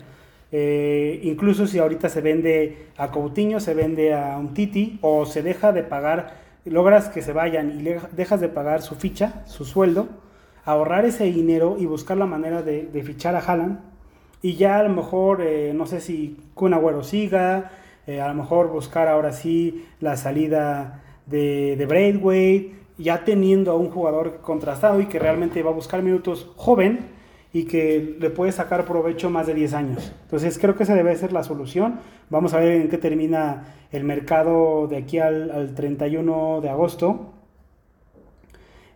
Eh, 0.52 1.21
incluso 1.23 1.65
si 1.65 1.80
ahorita 1.80 2.10
se 2.10 2.21
vende 2.21 2.88
a 2.97 3.10
Coutinho, 3.10 3.60
se 3.60 3.73
vende 3.73 4.13
a 4.13 4.38
un 4.38 4.54
Titi 4.54 5.00
o 5.02 5.26
se 5.26 5.43
deja 5.43 5.71
de 5.71 5.84
pagar, 5.84 6.36
logras 6.65 7.08
que 7.08 7.21
se 7.21 7.32
vayan 7.32 7.80
y 7.80 7.84
dejas 8.15 8.41
de 8.41 8.50
pagar 8.50 8.82
su 8.82 8.95
ficha, 8.95 9.43
su 9.45 9.63
sueldo, 9.63 10.10
ahorrar 10.65 11.06
ese 11.06 11.23
dinero 11.23 11.78
y 11.80 11.86
buscar 11.86 12.17
la 12.17 12.26
manera 12.26 12.62
de, 12.62 13.02
fichar 13.06 13.36
a 13.36 13.39
Haaland 13.39 13.80
y 14.41 14.56
ya 14.56 14.78
a 14.80 14.84
lo 14.84 14.89
mejor, 14.89 15.41
eh, 15.41 15.71
no 15.73 15.86
sé 15.86 16.02
si 16.02 16.38
Kun 16.54 16.73
Agüero 16.73 17.04
siga, 17.04 17.71
eh, 18.06 18.19
a 18.19 18.28
lo 18.28 18.34
mejor 18.34 18.67
buscar 18.67 19.08
ahora 19.08 19.32
sí 19.32 19.86
la 20.02 20.17
salida 20.17 21.02
de, 21.27 21.75
de 21.77 21.85
Braithwaite, 21.85 22.75
ya 22.97 23.23
teniendo 23.23 23.71
a 23.71 23.75
un 23.75 23.89
jugador 23.89 24.39
contrastado 24.41 24.99
y 25.01 25.05
que 25.05 25.19
realmente 25.19 25.61
va 25.61 25.71
a 25.71 25.73
buscar 25.73 26.01
minutos 26.01 26.49
joven 26.55 27.17
y 27.53 27.63
que 27.63 28.17
le 28.19 28.29
puede 28.29 28.51
sacar 28.51 28.85
provecho 28.85 29.29
más 29.29 29.47
de 29.47 29.53
10 29.53 29.73
años. 29.73 30.11
Entonces 30.23 30.57
creo 30.59 30.75
que 30.75 30.83
esa 30.83 30.95
debe 30.95 31.15
ser 31.15 31.31
la 31.31 31.43
solución. 31.43 31.99
Vamos 32.29 32.53
a 32.53 32.59
ver 32.59 32.81
en 32.81 32.89
qué 32.89 32.97
termina 32.97 33.73
el 33.91 34.03
mercado 34.03 34.87
de 34.87 34.97
aquí 34.97 35.19
al, 35.19 35.73
31 35.75 36.61
de 36.61 36.69
agosto. 36.69 37.33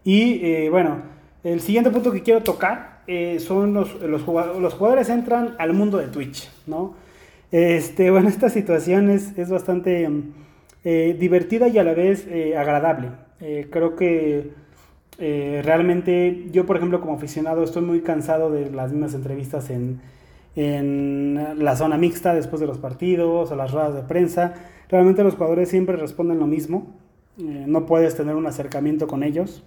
Y 0.03 0.45
eh, 0.45 0.69
bueno, 0.69 1.01
el 1.43 1.61
siguiente 1.61 1.91
punto 1.91 2.11
que 2.11 2.23
quiero 2.23 2.41
tocar 2.41 3.01
eh, 3.07 3.39
son 3.39 3.73
los, 3.73 3.99
los, 4.01 4.21
jugadores, 4.21 4.61
los 4.61 4.73
jugadores 4.73 5.09
entran 5.09 5.55
al 5.57 5.73
mundo 5.73 5.97
de 5.97 6.07
Twitch, 6.07 6.49
¿no? 6.67 6.95
Este, 7.51 8.11
bueno, 8.11 8.29
esta 8.29 8.49
situación 8.49 9.09
es, 9.09 9.37
es 9.37 9.49
bastante 9.49 10.09
eh, 10.83 11.15
divertida 11.19 11.67
y 11.67 11.77
a 11.77 11.83
la 11.83 11.93
vez 11.93 12.27
agradable. 12.55 13.09
creo 13.69 13.95
que 13.95 14.61
eh, 15.21 15.61
realmente 15.63 16.47
yo, 16.51 16.65
por 16.65 16.77
ejemplo, 16.77 16.99
como 16.99 17.13
aficionado, 17.13 17.63
estoy 17.63 17.83
muy 17.83 18.01
cansado 18.01 18.49
de 18.49 18.71
las 18.71 18.91
mismas 18.91 19.13
entrevistas 19.13 19.69
en, 19.69 20.01
la 20.55 21.75
zona 21.77 21.97
mixta 21.97 22.33
después 22.33 22.59
de 22.59 22.67
los 22.67 22.77
partidos 22.77 23.51
o 23.51 23.55
las 23.55 23.71
ruedas 23.71 23.93
de 23.93 24.01
prensa. 24.01 24.55
Realmente 24.89 25.23
los 25.23 25.35
jugadores 25.35 25.69
siempre 25.69 25.95
responden 25.95 26.39
lo 26.39 26.47
mismo. 26.47 26.87
Eh, 27.37 27.65
no 27.67 27.85
puedes 27.85 28.17
tener 28.17 28.35
un 28.35 28.47
acercamiento 28.47 29.07
con 29.07 29.23
ellos. 29.23 29.63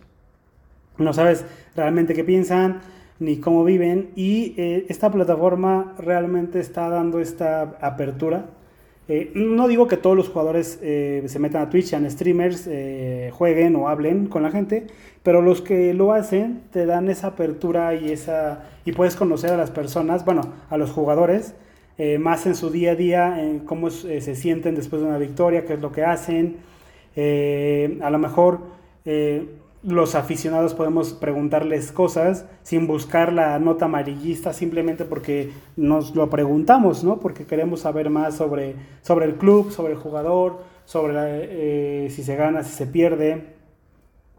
No 0.99 1.13
sabes 1.13 1.47
realmente 1.75 2.13
qué 2.15 2.23
piensan 2.23 2.81
ni 3.19 3.39
cómo 3.39 3.65
viven. 3.65 4.11
Y 4.15 4.55
eh, 4.59 4.87
esta 4.89 5.11
plataforma 5.11 5.95
realmente 5.99 6.61
está 6.61 6.91
dando 6.91 7.21
esta 7.21 7.79
apertura 7.81 8.47
eh, 9.07 9.31
no 9.35 9.69
digo 9.69 9.87
que 9.87 9.99
todos 9.99 10.17
los 10.17 10.29
jugadores 10.29 10.79
eh, 10.83 11.23
se 11.27 11.39
metan 11.39 11.63
a 11.63 11.71
Twitch, 11.71 11.87
sean 11.87 12.11
streamers, 12.11 12.67
eh, 12.67 13.31
jueguen 13.35 13.77
o 13.77 13.89
hablen 13.89 14.27
con 14.27 14.43
la 14.43 14.51
gente, 14.51 14.87
pero 15.23 15.43
los 15.43 15.61
que 15.61 15.93
lo 15.93 16.13
hacen 16.13 16.63
te 16.73 16.87
dan 16.87 17.11
esa 17.11 17.29
apertura 17.29 17.95
y, 17.95 18.11
esa, 18.13 18.65
y 18.87 18.93
puedes 18.93 19.15
conocer 19.15 19.53
a 19.53 19.57
las 19.59 19.71
personas, 19.71 20.25
bueno, 20.25 20.53
a 20.71 20.77
los 20.77 20.91
jugadores, 20.91 21.55
más 22.19 22.45
en 22.47 22.57
su 22.57 22.71
día 22.71 22.91
a 22.93 22.95
día, 22.97 23.41
en 23.41 23.61
cómo 23.61 23.89
se 23.89 24.35
sienten 24.35 24.75
después 24.75 25.01
de 25.01 25.07
una 25.07 25.19
victoria, 25.19 25.65
qué 25.65 25.75
es 25.75 25.81
lo 25.81 25.93
que 25.93 26.03
hacen. 26.03 26.57
a 27.17 28.11
lo 28.11 28.19
mejor 28.19 28.59
los 29.85 30.15
aficionados 30.15 30.73
podemos 30.73 31.13
preguntarles 31.13 31.93
cosas 31.93 32.47
sin 32.63 32.87
buscar 32.87 33.33
la 33.33 33.59
nota 33.59 33.85
amarillista 33.85 34.55
simplemente 34.55 35.05
porque 35.05 35.53
nos 35.77 36.15
lo 36.15 36.31
preguntamos, 36.31 37.05
¿no? 37.05 37.21
Porque 37.21 37.45
queremos 37.45 37.81
saber 37.81 38.09
más 38.09 38.35
sobre, 38.35 38.77
sobre 39.03 39.27
el 39.27 39.35
club, 39.35 39.71
sobre 39.71 39.93
el 39.93 39.99
jugador, 39.99 40.63
sobre 40.87 41.13
eh, 42.07 42.11
si 42.11 42.23
se 42.23 42.35
gana, 42.35 42.63
si 42.63 42.75
se 42.75 42.87
pierde. 42.87 43.55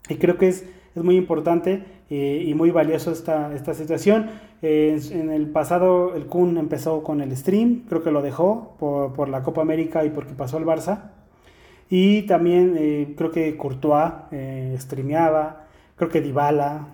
Y 0.09 0.15
creo 0.15 0.37
que 0.37 0.47
es, 0.47 0.65
es 0.95 1.03
muy 1.03 1.15
importante 1.15 1.83
eh, 2.09 2.43
y 2.47 2.55
muy 2.55 2.71
valioso 2.71 3.11
esta, 3.11 3.53
esta 3.53 3.75
situación. 3.75 4.29
En 4.63 5.29
el 5.29 5.47
pasado 5.51 6.15
el 6.15 6.25
Kun 6.25 6.57
empezó 6.57 7.03
con 7.03 7.21
el 7.21 7.37
stream, 7.37 7.83
creo 7.87 8.01
que 8.01 8.09
lo 8.09 8.23
dejó 8.23 8.75
por, 8.79 9.13
por 9.13 9.29
la 9.29 9.43
Copa 9.43 9.61
América 9.61 10.05
y 10.05 10.09
porque 10.09 10.33
pasó 10.33 10.57
al 10.57 10.65
Barça. 10.65 11.11
Y 11.89 12.23
también 12.23 12.75
eh, 12.77 13.13
creo 13.15 13.31
que 13.31 13.55
Courtois 13.57 14.11
eh, 14.31 14.75
streameaba, 14.79 15.67
creo 15.95 16.09
que 16.09 16.21
Dybala, 16.21 16.87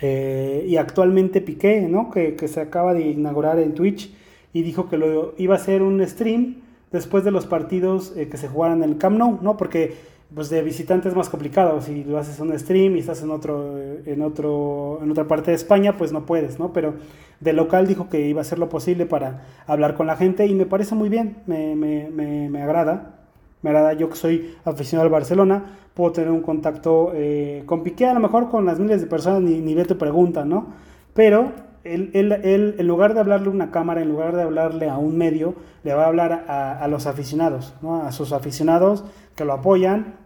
eh, 0.00 0.64
y 0.66 0.76
actualmente 0.76 1.40
Piqué, 1.40 1.82
¿no? 1.82 2.10
Que, 2.10 2.34
que, 2.34 2.48
se 2.48 2.60
acaba 2.60 2.94
de 2.94 3.02
inaugurar 3.02 3.58
en 3.58 3.74
Twitch 3.74 4.12
y 4.52 4.62
dijo 4.62 4.88
que 4.88 4.96
lo 4.96 5.34
iba 5.36 5.54
a 5.54 5.58
hacer 5.58 5.82
un 5.82 6.04
stream 6.06 6.62
después 6.90 7.24
de 7.24 7.30
los 7.30 7.46
partidos 7.46 8.10
que 8.10 8.36
se 8.36 8.48
jugaran 8.48 8.82
en 8.82 8.90
el 8.90 8.98
Camp 8.98 9.18
Nou, 9.18 9.38
¿no? 9.42 9.56
Porque 9.56 9.94
pues 10.34 10.48
de 10.50 10.62
visitante 10.62 11.08
es 11.08 11.14
más 11.14 11.28
complicado, 11.28 11.80
si 11.80 12.02
lo 12.02 12.18
haces 12.18 12.40
un 12.40 12.58
stream 12.58 12.96
y 12.96 13.00
estás 13.00 13.22
en 13.22 13.30
otro, 13.30 13.78
en 13.78 14.22
otro, 14.22 14.98
en 15.02 15.10
otra 15.10 15.28
parte 15.28 15.50
de 15.52 15.56
España, 15.56 15.96
pues 15.96 16.12
no 16.12 16.26
puedes, 16.26 16.58
¿no? 16.58 16.72
Pero 16.72 16.94
de 17.40 17.52
local 17.52 17.86
dijo 17.86 18.08
que 18.08 18.26
iba 18.26 18.40
a 18.40 18.42
hacer 18.42 18.58
lo 18.58 18.68
posible 18.68 19.06
para 19.06 19.46
hablar 19.66 19.94
con 19.94 20.06
la 20.06 20.16
gente 20.16 20.46
y 20.46 20.54
me 20.54 20.66
parece 20.66 20.94
muy 20.94 21.08
bien, 21.08 21.36
me, 21.46 21.76
me, 21.76 22.10
me, 22.10 22.48
me 22.48 22.62
agrada 22.62 23.23
me 23.64 23.70
agrada 23.70 23.94
yo 23.94 24.10
que 24.10 24.16
soy 24.16 24.54
aficionado 24.66 25.06
al 25.06 25.10
Barcelona, 25.10 25.78
puedo 25.94 26.12
tener 26.12 26.30
un 26.30 26.42
contacto 26.42 27.12
eh, 27.14 27.62
con 27.64 27.82
Piqué, 27.82 28.06
a 28.06 28.12
lo 28.12 28.20
mejor 28.20 28.50
con 28.50 28.66
las 28.66 28.78
miles 28.78 29.00
de 29.00 29.06
personas 29.06 29.40
ni, 29.40 29.58
ni 29.62 29.74
te 29.84 29.94
pregunta, 29.94 30.44
¿no? 30.44 30.66
Pero 31.14 31.52
él, 31.82 32.10
él, 32.12 32.74
en 32.78 32.86
lugar 32.86 33.14
de 33.14 33.20
hablarle 33.20 33.48
a 33.48 33.50
una 33.50 33.70
cámara, 33.70 34.02
en 34.02 34.10
lugar 34.10 34.36
de 34.36 34.42
hablarle 34.42 34.90
a 34.90 34.98
un 34.98 35.16
medio, 35.16 35.54
le 35.82 35.94
va 35.94 36.04
a 36.04 36.08
hablar 36.08 36.44
a, 36.46 36.86
los 36.88 37.06
aficionados, 37.06 37.72
¿no? 37.80 38.02
A 38.02 38.12
sus 38.12 38.32
aficionados 38.32 39.02
que 39.34 39.46
lo 39.46 39.54
apoyan, 39.54 40.16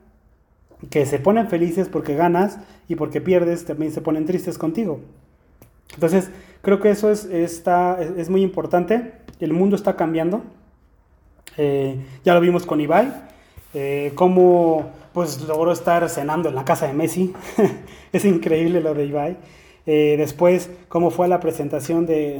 que 0.90 1.06
se 1.06 1.20
ponen 1.20 1.46
felices 1.46 1.88
porque 1.88 2.16
ganas 2.16 2.58
y 2.88 2.96
porque 2.96 3.20
pierdes, 3.20 3.64
también 3.64 3.92
se 3.92 4.00
ponen 4.00 4.26
tristes 4.26 4.58
contigo. 4.58 4.98
Entonces, 5.94 6.28
creo 6.62 6.80
que 6.80 6.90
eso 6.90 7.08
es, 7.08 7.24
está, 7.24 8.00
es 8.00 8.30
muy 8.30 8.42
importante. 8.42 9.12
El 9.38 9.52
mundo 9.52 9.76
está 9.76 9.94
cambiando. 9.94 10.42
Eh, 11.56 12.00
ya 12.24 12.34
lo 12.34 12.40
vimos 12.40 12.64
con 12.64 12.80
Ibai, 12.80 13.12
eh, 13.74 14.12
cómo 14.14 14.90
pues 15.12 15.42
logró 15.42 15.72
estar 15.72 16.08
cenando 16.08 16.48
en 16.48 16.54
la 16.54 16.64
casa 16.64 16.86
de 16.86 16.92
Messi. 16.94 17.32
es 18.12 18.24
increíble 18.24 18.80
lo 18.80 18.94
de 18.94 19.06
Ibai. 19.06 19.36
Eh, 19.86 20.16
después, 20.18 20.70
cómo 20.88 21.10
fue 21.10 21.28
la 21.28 21.40
presentación 21.40 22.06
de, 22.06 22.36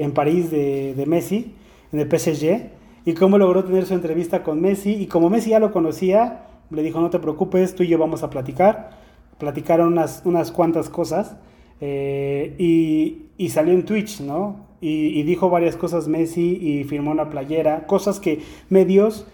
en, 0.00 0.12
París 0.12 0.50
de, 0.50 1.04
Messi, 1.06 1.54
en 1.92 2.00
el 2.00 2.08
PSG, 2.08 2.70
y 3.04 3.14
cómo 3.14 3.36
logró 3.36 3.64
tener 3.64 3.84
su 3.84 3.94
entrevista 3.94 4.42
con 4.42 4.60
Messi. 4.60 4.94
Y 4.94 5.06
como 5.06 5.28
Messi 5.28 5.50
ya 5.50 5.58
lo 5.58 5.72
conocía, 5.72 6.46
le 6.70 6.82
dijo, 6.82 7.00
no 7.00 7.10
te 7.10 7.18
preocupes, 7.18 7.74
tú 7.74 7.82
y 7.82 7.88
yo 7.88 7.98
vamos 7.98 8.22
a 8.22 8.30
platicar. 8.30 8.90
Platicaron 9.38 9.88
unas, 9.88 10.22
unas 10.24 10.50
cuantas 10.52 10.88
cosas. 10.88 11.36
y, 11.80 13.26
y, 13.36 13.48
salió 13.50 13.74
en 13.74 13.84
Twitch, 13.84 14.20
¿no? 14.20 14.66
y, 14.80 15.22
dijo 15.22 15.50
varias 15.50 15.76
cosas 15.76 16.08
Messi 16.08 16.58
y 16.60 16.84
firmó 16.84 17.10
una 17.10 17.30
playera, 17.30 17.86
cosas 17.86 18.20
que 18.20 18.40
medios 18.68 19.26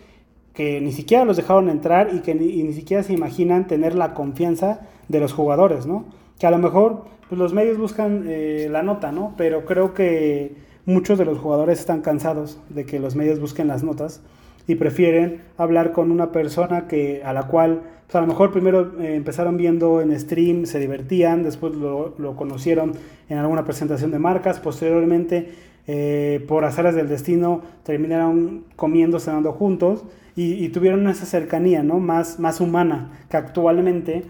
que 0.55 0.81
ni 0.81 0.93
siquiera 0.93 1.25
los 1.25 1.37
dejaron 1.37 1.69
entrar 1.69 2.11
y 2.15 2.21
que 2.21 2.35
ni, 2.35 2.73
siquiera 2.73 3.03
se 3.03 3.13
imaginan 3.13 3.67
tener 3.67 3.95
la 3.95 4.15
confianza 4.15 4.81
de 5.09 5.21
los 5.21 5.33
jugadores, 5.33 5.87
¿no? 5.87 6.05
Que 6.39 6.47
a 6.47 6.51
lo 6.51 6.59
mejor 6.59 7.05
pues, 7.29 7.39
los 7.39 7.55
medios 7.55 7.79
buscan 7.79 8.25
eh, 8.27 8.69
la 8.71 8.83
nota, 8.83 9.13
¿no? 9.13 9.35
Pero 9.37 9.65
creo 9.65 9.95
que 9.95 10.55
muchos 10.85 11.19
de 11.19 11.25
los 11.25 11.39
jugadores 11.39 11.81
están 11.81 12.03
cansados 12.03 12.59
de 12.69 12.85
que 12.85 12.99
los 12.99 13.15
medios 13.15 13.41
busquen 13.41 13.69
las 13.69 13.83
notas 13.83 14.21
y 14.67 14.75
prefieren 14.75 15.41
hablar 15.57 15.93
con 15.93 16.11
una 16.11 16.33
persona 16.33 16.87
que 16.87 17.23
a 17.25 17.33
la 17.33 17.45
cual 17.45 17.83
pues, 18.07 18.15
a 18.17 18.21
lo 18.21 18.27
mejor 18.27 18.53
primero 18.53 19.01
eh, 19.01 19.15
empezaron 19.15 19.57
viendo 19.57 20.01
en 20.01 20.19
stream, 20.19 20.67
se 20.67 20.79
divertían, 20.79 21.43
después 21.43 21.75
lo, 21.75 22.15
lo, 22.19 22.37
conocieron 22.37 22.93
en 23.29 23.39
alguna 23.39 23.65
presentación 23.65 24.11
de 24.11 24.19
marcas, 24.19 24.61
posteriormente 24.61 25.51
eh, 25.87 26.45
por 26.47 26.65
azares 26.65 26.95
del 26.95 27.09
destino 27.09 27.63
terminaron 27.83 28.65
comiendo, 28.77 29.19
cenando 29.19 29.53
juntos 29.53 30.05
y, 30.35 30.69
tuvieron 30.71 31.07
esa 31.09 31.27
cercanía, 31.27 31.83
¿no? 31.83 31.99
Más, 31.99 32.39
más 32.39 32.61
humana 32.61 33.11
que 33.29 33.37
actualmente 33.37 34.25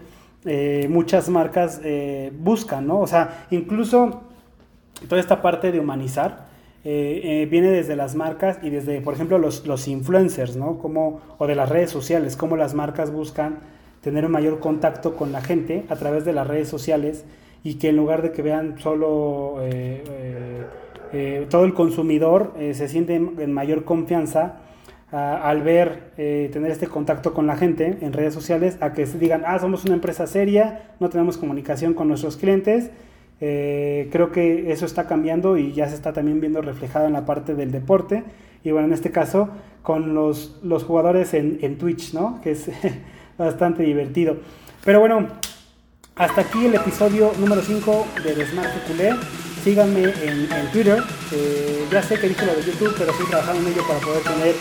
eh, 0.45 0.87
muchas 0.89 1.29
marcas 1.29 1.79
eh, 1.83 2.31
buscan, 2.37 2.87
¿no? 2.87 2.99
O 2.99 3.07
sea, 3.07 3.45
incluso 3.51 4.23
toda 5.07 5.21
esta 5.21 5.41
parte 5.41 5.71
de 5.71 5.79
humanizar 5.79 6.51
viene 6.83 7.69
desde 7.69 7.95
las 7.95 8.13
marcas 8.13 8.59
y 8.61 8.69
desde, 8.69 8.99
por 8.99 9.13
ejemplo, 9.13 9.37
los, 9.37 9.65
los 9.65 9.87
influencers, 9.87 10.57
¿no? 10.57 10.79
Como, 10.79 11.21
o 11.37 11.47
de 11.47 11.55
las 11.55 11.69
redes 11.69 11.89
sociales, 11.89 12.35
cómo 12.35 12.57
las 12.57 12.73
marcas 12.73 13.09
buscan 13.09 13.59
tener 14.03 14.25
un 14.25 14.31
mayor 14.31 14.59
contacto 14.59 15.15
con 15.15 15.31
la 15.31 15.41
gente 15.41 15.85
a 15.89 15.95
través 15.95 16.25
de 16.25 16.33
las 16.33 16.45
redes 16.45 16.67
sociales 16.67 17.23
y 17.63 17.75
que 17.75 17.89
en 17.89 17.95
lugar 17.95 18.21
de 18.21 18.31
que 18.31 18.41
vean 18.41 18.77
solo 18.77 19.55
eh, 19.61 20.03
eh, 20.05 20.63
eh, 21.13 21.47
todo 21.49 21.63
el 21.63 21.73
consumidor 21.73 22.53
se 22.73 22.87
siente 22.89 23.15
en 23.15 23.53
mayor 23.53 23.85
confianza 23.85 24.57
al 25.13 25.61
ver, 25.61 26.11
tener 26.15 26.71
este 26.71 26.87
contacto 26.87 27.33
con 27.33 27.45
la 27.45 27.55
gente 27.55 27.99
en 28.01 28.13
redes 28.13 28.33
sociales, 28.33 28.77
a 28.81 28.93
que 28.93 29.05
digan, 29.05 29.43
ah, 29.45 29.59
somos 29.59 29.85
una 29.85 29.93
empresa 29.93 30.25
seria, 30.25 30.95
no 30.99 31.09
tenemos 31.09 31.37
comunicación 31.37 31.93
con 31.93 32.07
nuestros 32.07 32.35
clientes. 32.35 32.89
creo 33.39 34.31
que 34.31 34.71
eso 34.71 34.85
está 34.85 35.05
cambiando 35.05 35.57
y 35.57 35.73
ya 35.73 35.87
se 35.87 35.95
está 35.95 36.13
también 36.13 36.41
viendo 36.41 36.61
reflejado 36.61 37.05
en 37.05 37.13
la 37.13 37.25
parte 37.25 37.53
del 37.53 37.71
deporte. 37.71 38.23
Y 38.63 38.71
bueno, 38.71 38.87
en 38.87 38.93
este 38.93 39.11
caso, 39.11 39.49
con 39.83 40.15
los, 40.15 40.59
los 40.63 40.83
jugadores 40.83 41.33
en, 41.33 41.59
en 41.61 41.77
Twitch, 41.77 42.13
¿no? 42.13 42.41
Que 42.41 42.51
es 42.51 42.69
bastante 43.37 43.83
divertido. 43.83 44.37
Pero 44.83 44.99
bueno, 44.99 45.27
hasta 46.15 46.41
aquí 46.41 46.65
el 46.65 46.75
episodio 46.75 47.31
número 47.39 47.61
5 47.61 48.05
de 48.23 48.45
Smart 48.45 48.69
Culé. 48.87 49.11
Síganme 49.63 50.13
en, 50.21 50.71
Twitter. 50.71 51.01
Ya 51.91 52.03
sé 52.03 52.19
que 52.19 52.29
dije 52.29 52.45
lo 52.45 52.55
de 52.55 52.63
YouTube, 52.63 52.95
pero 52.97 53.11
estoy 53.11 53.27
trabajando 53.27 53.61
en 53.61 53.73
ello 53.73 53.87
para 53.87 53.99
poder 53.99 54.23
tener 54.23 54.55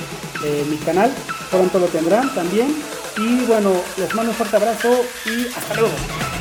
eh, 0.45 0.65
mi 0.69 0.77
canal. 0.77 1.13
Pronto 1.51 1.79
lo 1.79 1.87
tendrán 1.87 2.33
también. 2.35 2.75
Y 3.17 3.45
bueno, 3.47 3.73
les 3.97 4.15
mando 4.15 4.31
un 4.31 4.37
fuerte 4.37 4.57
abrazo 4.57 5.05
y 5.27 5.47
hasta 5.49 5.75
luego. 5.75 6.32